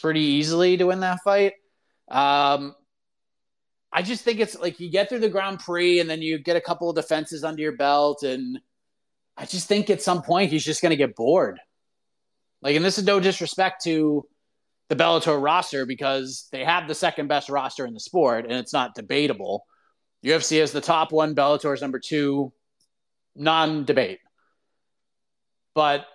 [0.00, 1.52] pretty easily to win that fight.
[2.08, 2.74] Um,
[3.92, 6.56] I just think it's like you get through the Grand Prix and then you get
[6.56, 8.60] a couple of defenses under your belt, and
[9.36, 11.58] I just think at some point he's just going to get bored.
[12.62, 14.26] Like, and this is no disrespect to
[14.88, 18.72] the Bellator roster because they have the second best roster in the sport, and it's
[18.72, 19.64] not debatable.
[20.24, 22.52] UFC is the top one, Bellator is number two,
[23.34, 24.18] non debate.
[25.74, 26.06] But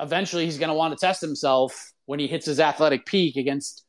[0.00, 3.84] eventually he's going to want to test himself when he hits his athletic peak against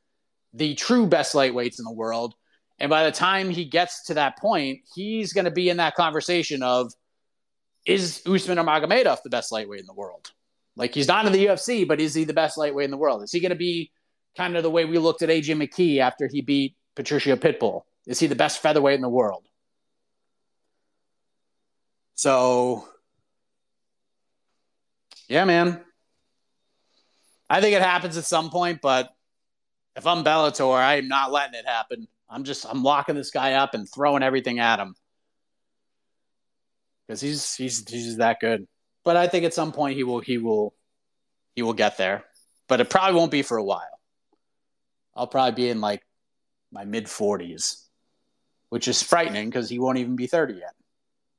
[0.54, 2.34] the true best lightweights in the world
[2.80, 5.96] and by the time he gets to that point, he's going to be in that
[5.96, 6.94] conversation of
[7.86, 10.32] is Usman Nurmagomedov the best lightweight in the world?
[10.76, 13.24] Like he's not in the UFC, but is he the best lightweight in the world?
[13.24, 13.92] Is he going to be
[14.36, 17.82] kind of the way we looked at AJ McKee after he beat Patricio Pitbull?
[18.06, 19.46] Is he the best featherweight in the world?
[22.16, 22.88] So,
[25.28, 25.82] yeah, man.
[27.50, 29.10] I think it happens at some point, but
[29.96, 32.08] if I'm Bellator, I am not letting it happen.
[32.30, 34.96] I'm just I'm locking this guy up and throwing everything at him
[37.08, 38.68] because he's he's he's that good.
[39.04, 40.74] But I think at some point he will he will
[41.56, 42.26] he will get there,
[42.68, 43.82] but it probably won't be for a while.
[45.16, 46.02] I'll probably be in like
[46.72, 47.84] my mid 40s,
[48.70, 50.74] which is frightening because he won't even be 30 yet.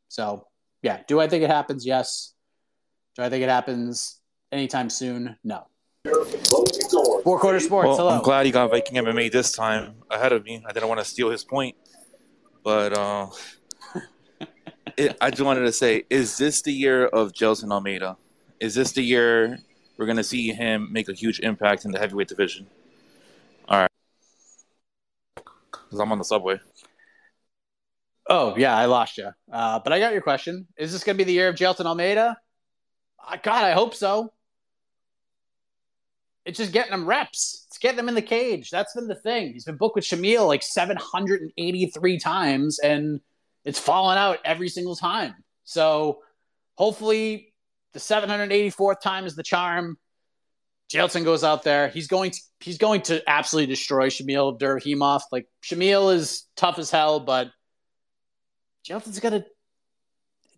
[0.09, 0.47] So
[0.83, 1.85] yeah, do I think it happens?
[1.87, 2.35] Yes.
[3.17, 4.21] Do I think it happens
[4.51, 5.37] anytime soon?
[5.45, 5.67] No.
[7.25, 7.87] Four quarter sports.
[7.87, 8.11] Well, Hello.
[8.11, 10.63] I'm glad he got Viking MMA this time ahead of me.
[10.67, 11.77] I didn't want to steal his point,
[12.63, 13.27] but uh,
[14.97, 18.17] it, I just wanted to say: Is this the year of Jailton Almeida?
[18.61, 19.59] Is this the year
[19.97, 22.67] we're going to see him make a huge impact in the heavyweight division?
[23.69, 23.91] All right,
[25.35, 26.61] because I'm on the subway.
[28.29, 29.31] Oh yeah, I lost you.
[29.51, 30.67] Uh, but I got your question.
[30.77, 32.37] Is this going to be the year of Jailton Almeida?
[33.27, 34.33] Uh, God, I hope so.
[36.49, 37.67] It's just getting him reps.
[37.69, 38.71] It's getting him in the cage.
[38.71, 39.53] That's been the thing.
[39.53, 43.21] He's been booked with Shamil like 783 times, and
[43.67, 45.35] it's fallen out every single time.
[45.65, 46.21] So
[46.77, 47.53] hopefully
[47.93, 49.99] the 784th time is the charm.
[50.91, 51.89] Jailton goes out there.
[51.89, 55.21] He's going to he's going to absolutely destroy Shamil Abdurakhimov.
[55.31, 57.51] Like Shamil is tough as hell, but
[58.89, 59.45] Jailton's gonna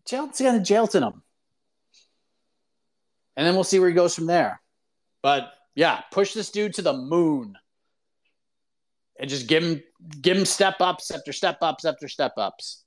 [0.08, 1.20] Jailton's gonna Jailton him.
[3.36, 4.60] And then we'll see where he goes from there.
[5.20, 7.56] But yeah, push this dude to the moon.
[9.18, 9.82] And just give him
[10.20, 12.84] give him step ups after step ups after step ups.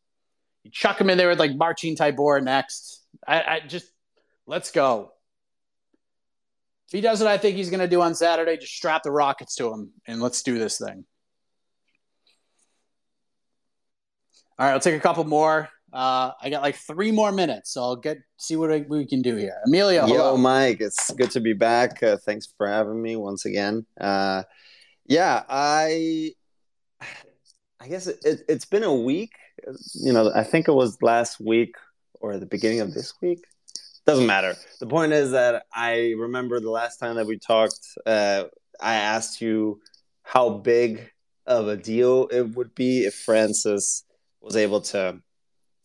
[0.64, 3.04] You chuck him in there with like Marcin Tybura next.
[3.28, 3.92] I, I just
[4.46, 5.12] let's go.
[6.88, 9.12] If he does what I think he's going to do on Saturday, just strap the
[9.12, 11.06] rockets to him and let's do this thing.
[14.60, 15.68] All right, I'll take a couple more.
[15.94, 19.22] Uh, I got like three more minutes, so I'll get see what I, we can
[19.22, 19.56] do here.
[19.68, 20.38] Emilio, yo, hello.
[20.38, 22.02] Mike, it's good to be back.
[22.02, 23.86] Uh, thanks for having me once again.
[24.02, 24.42] Uh,
[25.06, 26.32] yeah, I,
[27.80, 29.34] I guess it, it, it's been a week.
[29.94, 31.76] You know, I think it was last week
[32.16, 33.44] or the beginning of this week.
[34.08, 34.56] Doesn't matter.
[34.80, 37.80] The point is that I remember the last time that we talked.
[38.04, 38.46] Uh,
[38.82, 39.80] I asked you
[40.24, 41.12] how big
[41.46, 44.04] of a deal it would be if Francis
[44.42, 45.22] was able to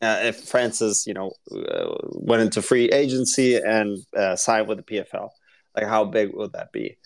[0.01, 4.85] uh, if Francis, you know, uh, went into free agency and uh, signed with the
[4.85, 5.31] PFL,
[5.77, 6.97] like how big would that be?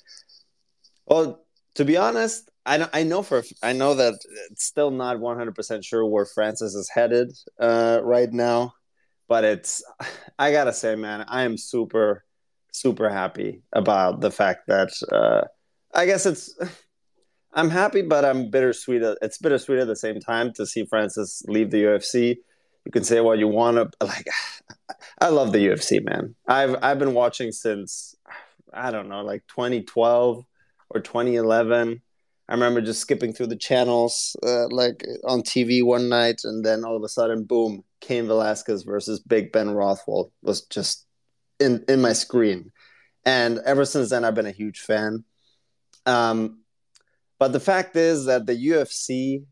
[1.06, 1.44] Well,
[1.76, 4.14] to be honest, I know, I know for I know that
[4.50, 8.74] it's still not one hundred percent sure where Francis is headed uh, right now,
[9.26, 9.82] but it's
[10.38, 12.24] I gotta say, man, I am super
[12.72, 15.46] super happy about the fact that uh,
[15.94, 16.54] I guess it's.
[17.54, 19.02] I'm happy, but I'm bittersweet.
[19.20, 22.36] It's bittersweet at the same time to see Francis leave the UFC
[22.84, 24.26] you can say what you want to like
[25.20, 26.34] i love the ufc man.
[26.46, 28.14] I've i've been watching since
[28.72, 30.44] i don't know like 2012
[30.90, 32.02] or 2011
[32.48, 36.84] i remember just skipping through the channels uh, like on tv one night and then
[36.84, 41.06] all of a sudden boom Cain Velasquez versus big ben rothwell was just
[41.58, 42.70] in in my screen.
[43.24, 45.24] And ever since then, I've been a huge fan.
[46.04, 46.62] Um,
[47.38, 49.44] but the fact is that the UFC,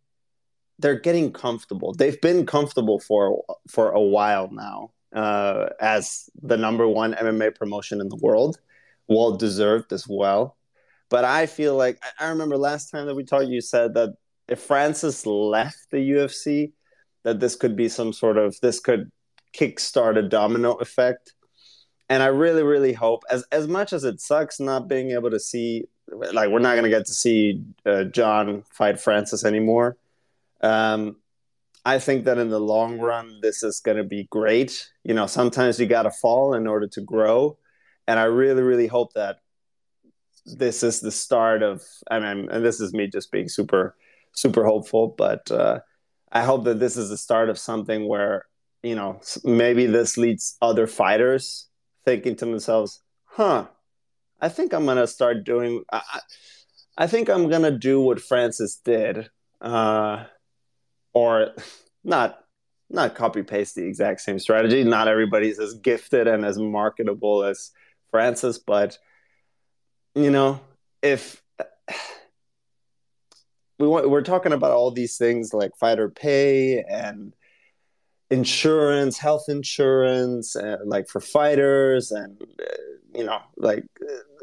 [0.81, 1.93] they're getting comfortable.
[1.93, 8.01] They've been comfortable for for a while now uh, as the number one MMA promotion
[8.01, 8.59] in the world,
[9.09, 10.57] well deserved as well.
[11.09, 14.15] But I feel like I remember last time that we talked, you said that
[14.49, 16.73] if Francis left the UFC,
[17.25, 19.11] that this could be some sort of this could
[19.53, 21.35] kickstart a domino effect.
[22.09, 25.41] And I really, really hope, as as much as it sucks not being able to
[25.41, 29.97] see, like we're not gonna get to see uh, Jon fight Francis anymore.
[30.63, 31.17] Um,
[31.85, 34.91] I think that in the long run, this is gonna be great.
[35.05, 37.59] You know, sometimes you gotta fall in order to grow,
[38.07, 39.39] and I really, really hope that
[40.47, 41.83] this is the start of.
[42.11, 43.97] I mean, and this is me just being super,
[44.33, 45.51] super hopeful, but.
[45.51, 45.81] Uh,
[46.33, 48.47] I hope that this is the start of something where
[48.83, 51.69] you know maybe this leads other fighters
[52.05, 53.67] thinking to themselves, "Huh,
[54.41, 55.83] I think I'm gonna start doing.
[55.93, 56.03] I,
[56.99, 59.31] I think I'm gonna do what Francis did,
[59.61, 60.25] uh,
[61.13, 61.49] or
[62.05, 62.39] not."
[62.93, 64.83] Not copy paste the exact same strategy.
[64.83, 67.71] Not everybody's as gifted and as marketable as
[68.11, 68.99] Francis, but
[70.17, 70.61] you know,
[71.03, 71.41] if
[73.79, 77.35] we want, we're talking about all these things like fighter pay and
[78.31, 82.65] insurance, health insurance, and like for fighters, and uh,
[83.15, 83.85] you know, like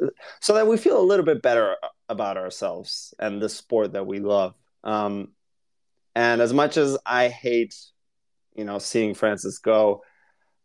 [0.01, 0.07] uh,
[0.41, 1.75] so that we feel a little bit better
[2.09, 4.55] about ourselves and the sport that we love.
[4.83, 5.29] Um,
[6.17, 7.75] and as much as I hate,
[8.55, 10.01] you know, seeing Francis go,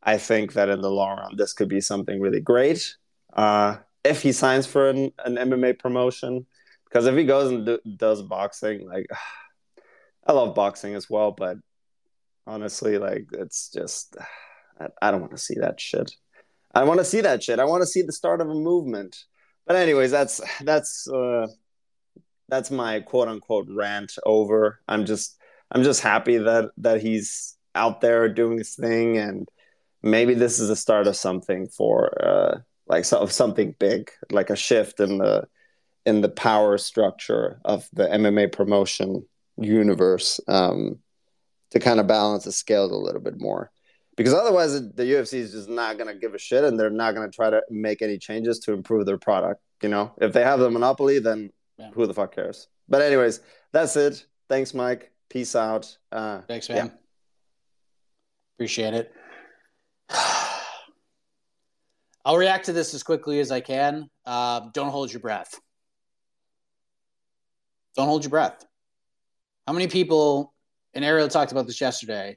[0.02, 2.96] I think that in the long run, this could be something really great.
[3.34, 6.46] Uh, if he signs for an, an MMA promotion,
[6.86, 9.06] because if he goes and do, does boxing, like
[10.26, 11.58] I love boxing as well, but
[12.46, 14.16] honestly, like it's just
[14.80, 16.12] I, I don't want to see that shit.
[16.74, 17.58] I want to see that shit.
[17.58, 19.18] I want to see the start of a movement.
[19.66, 21.46] But anyways, that's that's uh,
[22.48, 24.80] that's my quote unquote rant over.
[24.88, 25.36] I'm just
[25.72, 29.48] I'm just happy that that he's out there doing his thing, and
[30.02, 34.56] maybe this is the start of something for uh, like of something big, like a
[34.56, 35.48] shift in the
[36.04, 39.24] in the power structure of the MMA promotion
[39.56, 40.98] universe um,
[41.70, 43.70] to kind of balance the scales a little bit more.
[44.16, 47.14] Because otherwise, the UFC is just not going to give a shit and they're not
[47.14, 49.62] going to try to make any changes to improve their product.
[49.82, 51.90] You know, if they have the monopoly, then yeah.
[51.94, 52.68] who the fuck cares?
[52.88, 53.40] But, anyways,
[53.72, 54.26] that's it.
[54.48, 55.12] Thanks, Mike.
[55.32, 55.96] Peace out.
[56.12, 56.76] Uh, Thanks, man.
[56.76, 56.88] Yeah.
[58.54, 59.10] Appreciate it.
[62.26, 64.10] I'll react to this as quickly as I can.
[64.26, 65.58] Uh, don't hold your breath.
[67.96, 68.62] Don't hold your breath.
[69.66, 70.52] How many people,
[70.92, 72.36] and Ariel talked about this yesterday,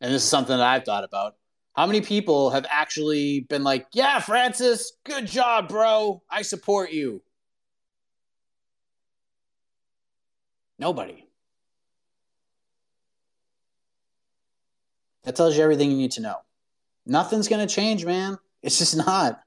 [0.00, 1.34] and this is something that I've thought about.
[1.76, 6.22] How many people have actually been like, yeah, Francis, good job, bro.
[6.30, 7.22] I support you?
[10.78, 11.25] Nobody.
[15.26, 16.36] That tells you everything you need to know.
[17.04, 18.38] Nothing's going to change, man.
[18.62, 19.40] It's just not.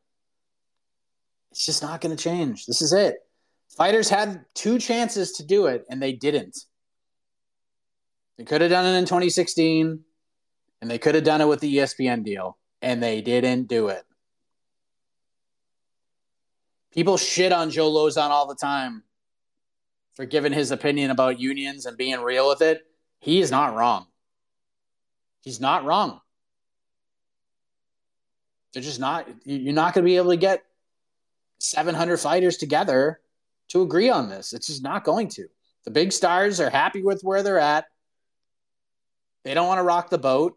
[1.51, 2.65] It's just not going to change.
[2.65, 3.15] This is it.
[3.69, 6.57] Fighters had two chances to do it, and they didn't.
[8.37, 10.01] They could have done it in 2016,
[10.81, 14.03] and they could have done it with the ESPN deal, and they didn't do it.
[16.93, 19.03] People shit on Joe Lauzon all the time
[20.13, 22.81] for giving his opinion about unions and being real with it.
[23.19, 24.07] He is not wrong.
[25.41, 26.19] He's not wrong.
[28.73, 30.63] They're just not, you're not going to be able to get
[31.59, 33.19] 700 fighters together
[33.69, 34.53] to agree on this.
[34.53, 35.47] It's just not going to.
[35.85, 37.85] The big stars are happy with where they're at.
[39.43, 40.55] They don't want to rock the boat.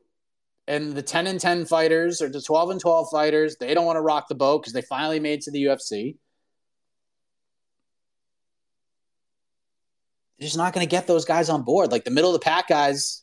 [0.68, 3.96] And the 10 and 10 fighters or the 12 and 12 fighters, they don't want
[3.96, 6.16] to rock the boat because they finally made to the UFC.
[10.38, 11.90] They're just not going to get those guys on board.
[11.90, 13.22] Like the middle of the pack guys.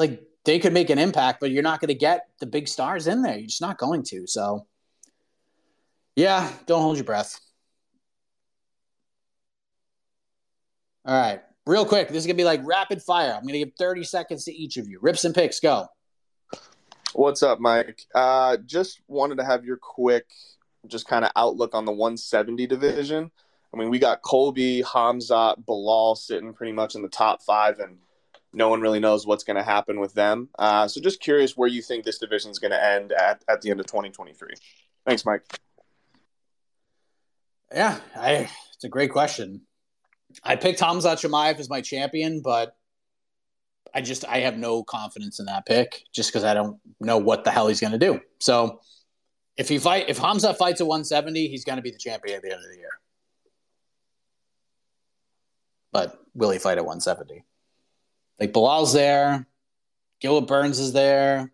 [0.00, 3.06] Like they could make an impact, but you're not going to get the big stars
[3.06, 3.36] in there.
[3.36, 4.26] You're just not going to.
[4.26, 4.66] So,
[6.16, 7.38] yeah, don't hold your breath.
[11.04, 12.08] All right, real quick.
[12.08, 13.34] This is going to be like rapid fire.
[13.34, 14.98] I'm going to give 30 seconds to each of you.
[15.02, 15.88] Rips and picks, go.
[17.12, 18.06] What's up, Mike?
[18.14, 20.26] Uh, just wanted to have your quick,
[20.86, 23.30] just kind of outlook on the 170 division.
[23.74, 27.98] I mean, we got Colby, Khamzat, Belal sitting pretty much in the top five, and
[28.52, 30.48] no one really knows what's going to happen with them.
[30.58, 33.60] Uh, so just curious where you think this division is going to end at at
[33.60, 34.54] the end of 2023.
[35.06, 35.42] Thanks, Mike.
[37.72, 39.62] Yeah, I, it's a great question.
[40.42, 42.76] I picked Hamza Chimaev as my champion, but
[43.94, 47.44] I just I have no confidence in that pick just because I don't know what
[47.44, 48.20] the hell he's going to do.
[48.40, 48.80] So
[49.56, 52.42] if he fight if Hamza fights at 170, he's going to be the champion at
[52.42, 52.90] the end of the year.
[55.92, 57.44] But will he fight at 170?
[58.40, 59.46] Like Belal's there,
[60.18, 61.52] Gilbert Burns is there.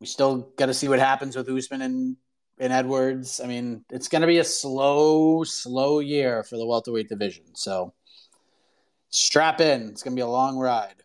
[0.00, 2.16] We still got to see what happens with Usman and
[2.58, 3.40] and Edwards.
[3.42, 7.54] I mean, it's going to be a slow, slow year for the welterweight division.
[7.54, 7.92] So
[9.08, 9.88] strap in.
[9.88, 11.02] It's going to be a long ride.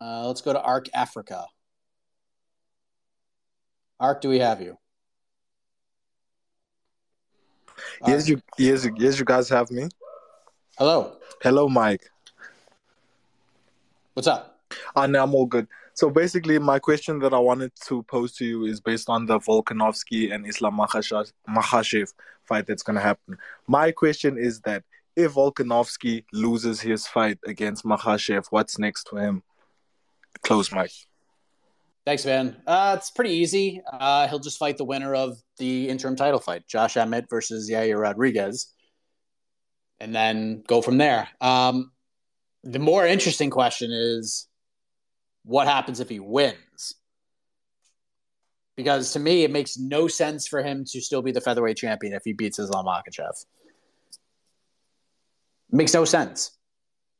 [0.00, 1.46] Uh, let's go to Arc Africa.
[4.00, 4.76] Arc, do we have you?
[8.06, 9.88] Yes, you yes, yes, you guys have me.
[10.78, 11.16] Hello.
[11.42, 12.10] Hello, Mike.
[14.14, 14.60] What's up?
[14.94, 15.66] Uh, no, I'm all good.
[15.94, 19.38] So basically, my question that I wanted to pose to you is based on the
[19.38, 22.12] Volkanovski and Islam Makhachev
[22.44, 23.38] fight that's going to happen.
[23.66, 24.82] My question is that
[25.16, 29.42] if Volkanovski loses his fight against Makhachev, what's next for him?
[30.42, 30.90] Close, Mike.
[32.06, 32.56] Thanks, man.
[32.66, 33.80] Uh, it's pretty easy.
[33.90, 37.98] Uh, he'll just fight the winner of the interim title fight, Josh Emmett versus Yair
[37.98, 38.72] Rodriguez,
[40.00, 41.28] and then go from there.
[41.40, 41.92] Um,
[42.62, 44.48] the more interesting question is
[45.44, 46.94] what happens if he wins?
[48.76, 52.12] Because to me, it makes no sense for him to still be the featherweight champion
[52.12, 53.46] if he beats Islam Makhachev.
[55.70, 56.50] Makes no sense.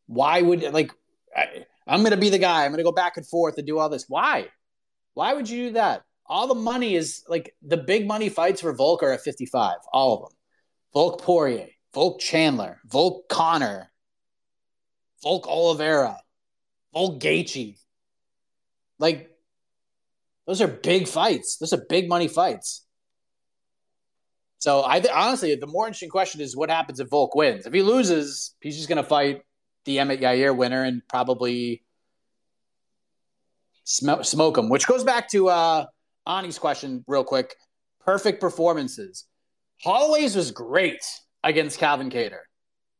[0.07, 0.93] Why would like
[1.35, 2.65] I, I'm going to be the guy.
[2.65, 4.07] I'm going to go back and forth and do all this.
[4.09, 4.49] Why?
[5.15, 6.03] Why would you do that?
[6.27, 10.15] All the money is like the big money fights for Volk are at 55, all
[10.15, 10.39] of them.
[10.93, 13.91] Volk Poirier, Volk Chandler, Volk Conor,
[15.23, 16.19] Volk Oliveira,
[16.93, 17.77] Volk Gaethje.
[18.99, 19.31] Like,
[20.47, 21.57] those are big fights.
[21.57, 22.85] Those are big money fights.
[24.59, 27.67] So I th- honestly, the more interesting question is what happens if Volk wins.
[27.67, 29.43] If he loses, he's just going to fight
[29.85, 31.83] the Emmett Yair winner and probably
[33.85, 35.87] sm- smoke them, Which goes back to uh,
[36.27, 37.55] Ani's question real quick.
[38.05, 39.25] Perfect performances.
[39.83, 41.05] Holloway's was great
[41.43, 42.41] against Calvin Kattar.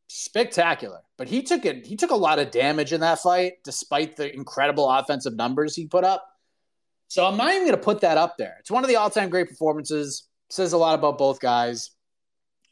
[0.07, 1.01] Spectacular.
[1.17, 4.33] But he took it he took a lot of damage in that fight despite the
[4.33, 6.25] incredible offensive numbers he put up.
[7.07, 8.55] So I'm not even going to put that up there.
[8.59, 10.27] It's one of the all-time great performances.
[10.49, 11.91] Says a lot about both guys.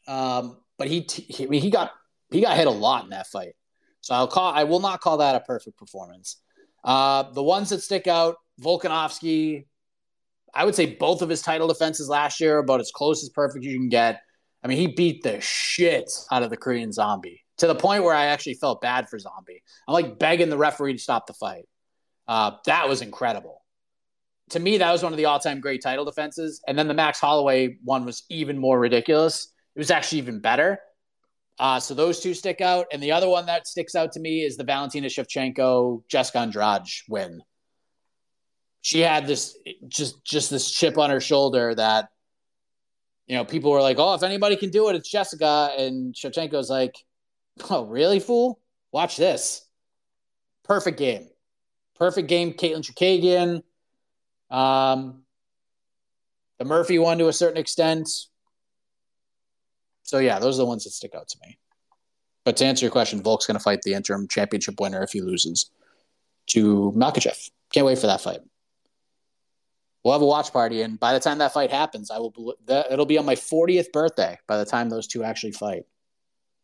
[0.06, 1.92] Um, but he, he I mean, he got
[2.30, 3.54] he got hit a lot in that fight.
[4.00, 6.36] So I'll call I will not call that a perfect performance.
[6.84, 9.64] Uh, the ones that stick out, Volkanovski,
[10.54, 13.64] I would say both of his title defenses last year about as close as perfect
[13.64, 14.20] you can get.
[14.62, 18.14] I mean, he beat the shit out of the Korean zombie to the point where
[18.14, 19.62] I actually felt bad for Zombie.
[19.86, 21.66] I'm like begging the referee to stop the fight.
[22.26, 23.62] Uh, that was incredible.
[24.50, 26.60] To me, that was one of the all time great title defenses.
[26.66, 29.48] And then the Max Holloway one was even more ridiculous.
[29.74, 30.78] It was actually even better.
[31.58, 32.86] Uh, so those two stick out.
[32.92, 36.88] And the other one that sticks out to me is the Valentina Shevchenko Jessica Andrade
[37.08, 37.42] win.
[38.80, 39.56] She had this
[39.88, 42.10] just just this chip on her shoulder that
[43.26, 46.68] you know people were like, "Oh, if anybody can do it, it's Jessica." And Shevchenko's
[46.68, 46.96] like,
[47.70, 48.60] "Oh, really, fool?
[48.92, 49.64] Watch this.
[50.64, 51.30] Perfect game,
[51.94, 53.62] perfect game." Katlyn Chookagian,
[54.54, 55.22] um,
[56.58, 58.10] the Murphy one to a certain extent.
[60.04, 61.58] So yeah, those are the ones that stick out to me.
[62.44, 65.22] But to answer your question, Volk's going to fight the interim championship winner if he
[65.22, 65.70] loses
[66.48, 67.50] to Makhachev.
[67.72, 68.40] Can't wait for that fight.
[70.04, 72.54] We'll have a watch party, and by the time that fight happens, I will.
[72.68, 75.84] It'll be on my 40th birthday by the time those two actually fight.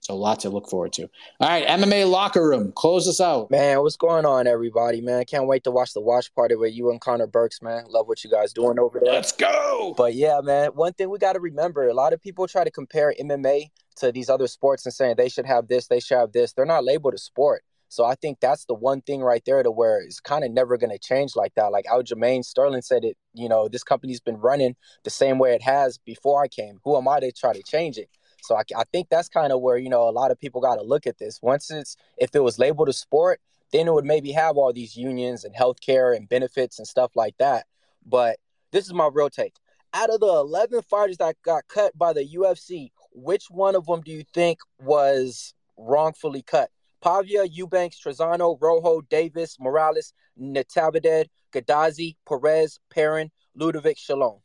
[0.01, 1.02] So a lot to look forward to.
[1.40, 2.72] All right, MMA locker room.
[2.74, 3.51] Close us out.
[3.51, 5.02] Man, what's going on, everybody?
[5.02, 7.85] Man, can't wait to watch the watch party with you and Connor Burks, man.
[7.89, 9.12] Love what you guys doing over there.
[9.12, 9.94] Let's go.
[9.97, 12.70] But yeah, man, one thing we got to remember: a lot of people try to
[12.70, 16.32] compare MMA to these other sports and saying they should have this, they should have
[16.32, 16.55] this.
[16.55, 17.62] They're not labeled a sport.
[17.90, 20.78] So I think that's the one thing right there to where it's kind of never
[20.78, 21.72] going to change like that.
[21.72, 25.62] Like Aljamain Sterling said it, you know, this company's been running the same way it
[25.62, 26.78] has before I came.
[26.85, 28.09] Who am I to try to change it?
[28.42, 30.76] So I, I think that's kind of where, you know, a lot of people got
[30.76, 31.40] to look at this.
[31.42, 33.40] Once it's, if it was labeled a sport,
[33.72, 37.36] then it would maybe have all these unions and healthcare and benefits and stuff like
[37.38, 37.66] that.
[38.04, 38.38] But
[38.72, 39.54] this is my real take.
[39.92, 44.02] Out of the 11 fighters that got cut by the UFC, which one of them
[44.02, 46.70] do you think was wrongfully cut?
[47.02, 54.40] Pavia, Eubanks, Trizano, Rojo, Davis, Morales, Natividad, Gadazi, Perez, Perrin, Ludovic, Shalom.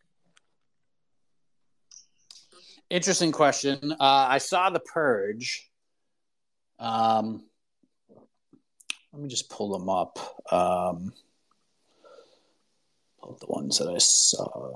[2.90, 3.92] Interesting question.
[3.94, 5.70] Uh, I saw the purge.
[6.80, 7.44] Um,
[9.12, 10.20] let me just pull them up.
[10.52, 11.14] Um,
[13.22, 14.72] pull the ones that I saw.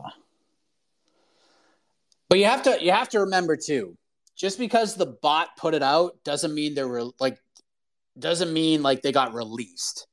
[2.29, 3.97] But you have to you have to remember too.
[4.39, 7.37] just because the bot put it out doesn't mean they were like
[8.17, 10.07] doesn't mean like they got released.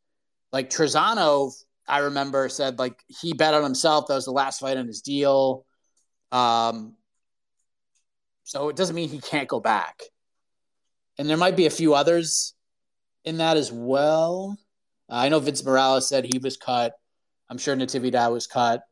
[0.52, 1.52] Like Trizano,
[1.86, 4.09] I remember said like he bet on himself.
[4.09, 5.64] That was the last fight on his deal.
[6.32, 6.97] Um,
[8.47, 10.02] so it doesn't mean he can't go back.
[11.18, 12.55] And there might be a few others
[13.24, 14.56] in that as well.
[15.10, 16.93] Uh, I know Vince Morales said he was cut.
[17.51, 18.82] I'm sure Natividad was cut.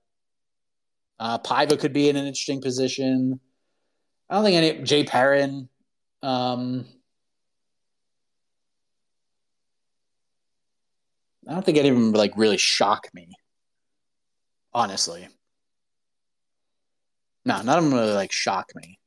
[1.21, 3.39] Uh, Paiva could be in an interesting position.
[4.29, 5.69] I don't think any Jay Perrin.
[6.21, 6.87] Um,
[11.49, 13.29] I don't think any of them like really shock me.
[14.73, 15.29] Honestly,
[17.45, 18.99] no, none of them really like shock me.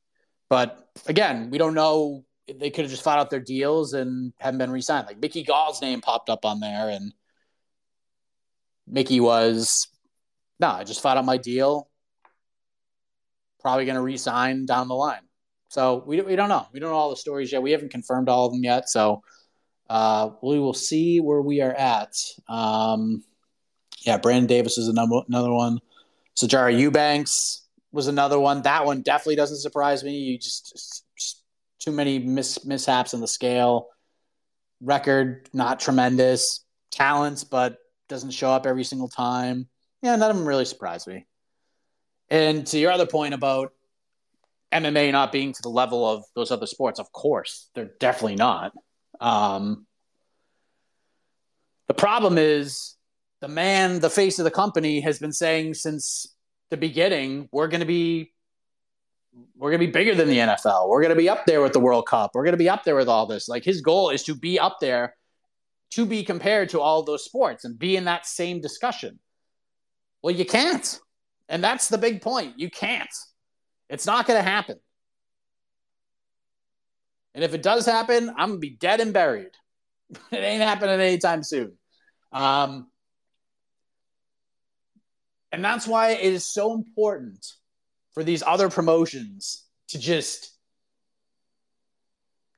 [0.48, 2.24] But again, we don't know.
[2.46, 5.06] They could have just fought out their deals and haven't been re-signed.
[5.06, 7.12] Like Mickey Gall's name popped up on there, and
[8.86, 9.88] Mickey was,
[10.58, 11.90] no, I just fought out my deal.
[13.60, 15.20] Probably going to re-sign down the line.
[15.68, 16.66] So we we don't know.
[16.72, 17.60] We don't know all the stories yet.
[17.60, 18.88] We haven't confirmed all of them yet.
[18.88, 19.22] So
[19.90, 22.14] uh, we will see where we are at.
[22.48, 23.22] Um,
[24.00, 25.80] yeah, Brandon Davis is another another one.
[26.40, 28.62] Sijara Eubanks was another one.
[28.62, 30.18] That one definitely doesn't surprise me.
[30.18, 31.42] You just, just, just
[31.78, 33.88] too many mis- mishaps on the scale.
[34.80, 36.64] Record not tremendous.
[36.90, 37.78] Talents, but
[38.08, 39.68] doesn't show up every single time.
[40.02, 41.26] Yeah, none of them really surprised me.
[42.30, 43.72] And to your other point about
[44.72, 48.72] MMA not being to the level of those other sports, of course, they're definitely not.
[49.20, 49.86] Um,
[51.88, 52.96] the problem is
[53.40, 56.26] the man, the face of the company, has been saying since
[56.70, 58.32] the beginning, we're going to be
[59.56, 60.88] we're going to be bigger than the NFL.
[60.88, 62.32] We're going to be up there with the World Cup.
[62.34, 63.48] We're going to be up there with all this.
[63.48, 65.14] Like his goal is to be up there,
[65.90, 69.18] to be compared to all those sports and be in that same discussion.
[70.22, 70.98] Well, you can't.
[71.48, 72.58] And that's the big point.
[72.58, 73.08] You can't.
[73.88, 74.78] It's not going to happen.
[77.34, 79.52] And if it does happen, I'm going to be dead and buried.
[80.10, 81.78] it ain't happening anytime soon.
[82.32, 82.88] Um,
[85.52, 87.46] and that's why it is so important
[88.12, 90.52] for these other promotions to just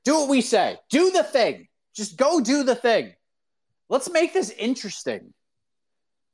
[0.03, 0.77] do what we say.
[0.89, 1.67] Do the thing.
[1.95, 3.13] Just go do the thing.
[3.89, 5.33] Let's make this interesting.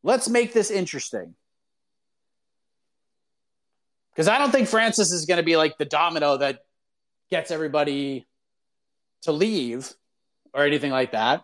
[0.04, 1.36] Let's make this interesting.
[4.12, 6.60] Because I don't think Francis is going to be like the domino that
[7.30, 8.26] gets everybody
[9.24, 9.92] to leave
[10.54, 11.44] or anything like that.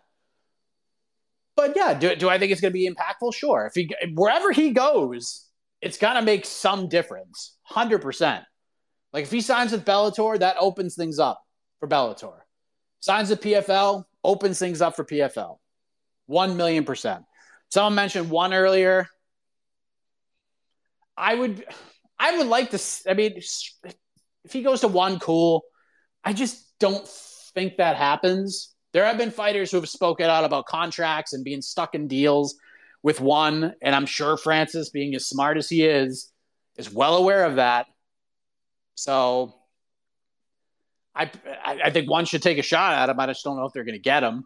[1.55, 3.33] But yeah, do, do I think it's going to be impactful?
[3.35, 3.65] Sure.
[3.67, 5.47] If he wherever he goes,
[5.81, 7.57] it's going to make some difference.
[7.71, 8.43] 100%.
[9.11, 11.41] Like if he signs with Bellator, that opens things up
[11.79, 12.39] for Bellator.
[12.99, 15.57] Signs with PFL, opens things up for PFL.
[16.27, 17.23] 1 million percent.
[17.69, 19.07] Someone mentioned one earlier.
[21.17, 21.65] I would
[22.17, 25.63] I would like to I mean if he goes to one cool.
[26.23, 27.07] I just don't
[27.53, 28.72] think that happens.
[28.93, 32.55] There have been fighters who have spoken out about contracts and being stuck in deals
[33.01, 36.31] with one, and I'm sure Francis, being as smart as he is,
[36.77, 37.87] is well aware of that.
[38.95, 39.55] So
[41.15, 41.29] I,
[41.65, 43.19] I think one should take a shot at him.
[43.19, 44.45] I just don't know if they're going to get him.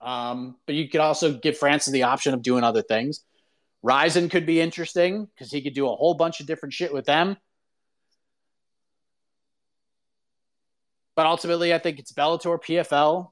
[0.00, 3.24] Um, but you could also give Francis the option of doing other things.
[3.82, 7.06] Rizin could be interesting because he could do a whole bunch of different shit with
[7.06, 7.36] them.
[11.14, 13.30] But ultimately, I think it's Bellator, PFL,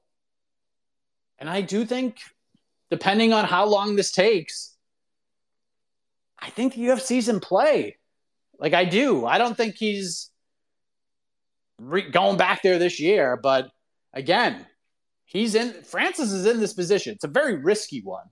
[1.38, 2.18] and I do think,
[2.90, 4.76] depending on how long this takes,
[6.38, 7.96] I think the UFC's in play.
[8.58, 9.26] Like I do.
[9.26, 10.30] I don't think he's
[11.78, 13.70] re- going back there this year, but
[14.12, 14.64] again,
[15.24, 15.82] he's in.
[15.82, 17.14] Francis is in this position.
[17.14, 18.26] It's a very risky one.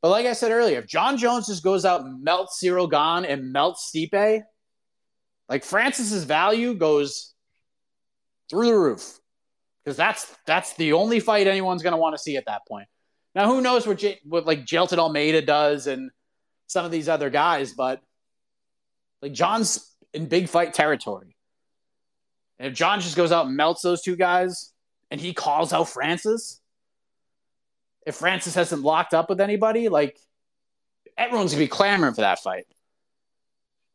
[0.00, 3.28] But like I said earlier, if Jon Jones just goes out and melts Ciryl Gane
[3.28, 4.42] and melts Stipe,
[5.48, 7.34] like Francis's value goes
[8.48, 9.18] through the roof
[9.88, 12.86] because that's that's the only fight anyone's going to want to see at that point.
[13.34, 16.10] Now, who knows what, J- what like Jailton Almeida does and
[16.66, 18.02] some of these other guys, but
[19.22, 21.34] like Jon's in big fight territory.
[22.58, 24.74] And if John just goes out and melts those two guys
[25.10, 26.60] and he calls out Francis,
[28.04, 30.18] if Francis hasn't locked up with anybody, like
[31.16, 32.66] everyone's gonna be clamoring for that fight.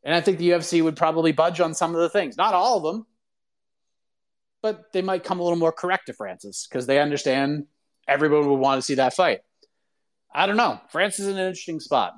[0.02, 2.78] And I think the UFC would probably budge on some of the things, not all
[2.78, 3.06] of them,
[4.64, 7.66] but they might come a little more correct to Francis because they understand
[8.08, 9.40] everyone would want to see that fight.
[10.34, 10.80] I don't know.
[10.90, 12.14] Francis is in an interesting spot.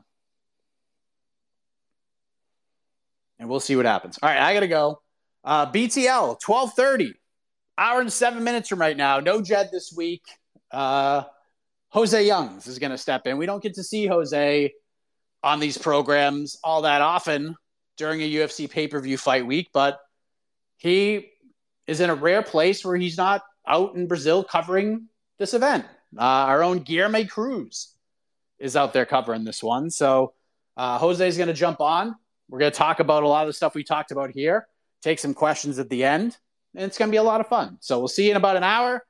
[3.40, 4.20] And we'll see what happens.
[4.22, 5.02] All right, I gotta go.
[5.42, 7.14] Uh, BTL, 1230.
[7.78, 9.18] Hour and seven minutes from right now.
[9.18, 10.22] No Jed this week.
[10.70, 11.24] Uh,
[11.88, 13.38] Jose Youngs is gonna step in.
[13.38, 14.72] We don't get to see Jose
[15.42, 17.56] on these programs all that often
[17.96, 19.98] during a UFC pay-per-view fight week, but
[20.76, 21.32] he
[21.86, 25.08] is in a rare place where he's not out in Brazil covering
[25.38, 25.84] this event.
[26.16, 27.94] Uh, our own Guilherme Cruz
[28.58, 29.90] is out there covering this one.
[29.90, 30.32] So
[30.76, 32.14] uh, Jose is going to jump on.
[32.48, 34.66] We're going to talk about a lot of the stuff we talked about here,
[35.02, 36.36] take some questions at the end,
[36.74, 37.78] and it's going to be a lot of fun.
[37.80, 39.04] So we'll see you in about an hour.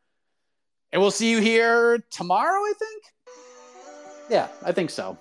[0.92, 3.02] And we'll see you here tomorrow, I think.
[4.30, 5.18] Yeah, I think so.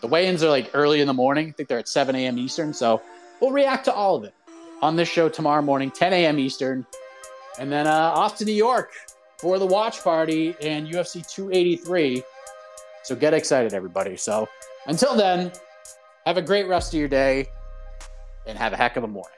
[0.00, 1.48] The weigh ins are like early in the morning.
[1.48, 2.38] I think they're at 7 a.m.
[2.38, 2.72] Eastern.
[2.72, 3.02] So
[3.40, 4.34] we'll react to all of it
[4.82, 6.38] on this show tomorrow morning, 10 a.m.
[6.38, 6.86] Eastern.
[7.58, 8.92] And then uh, off to New York
[9.38, 12.22] for the watch party and UFC 283.
[13.02, 14.16] So get excited, everybody.
[14.16, 14.48] So
[14.86, 15.52] until then,
[16.26, 17.48] have a great rest of your day
[18.46, 19.37] and have a heck of a morning.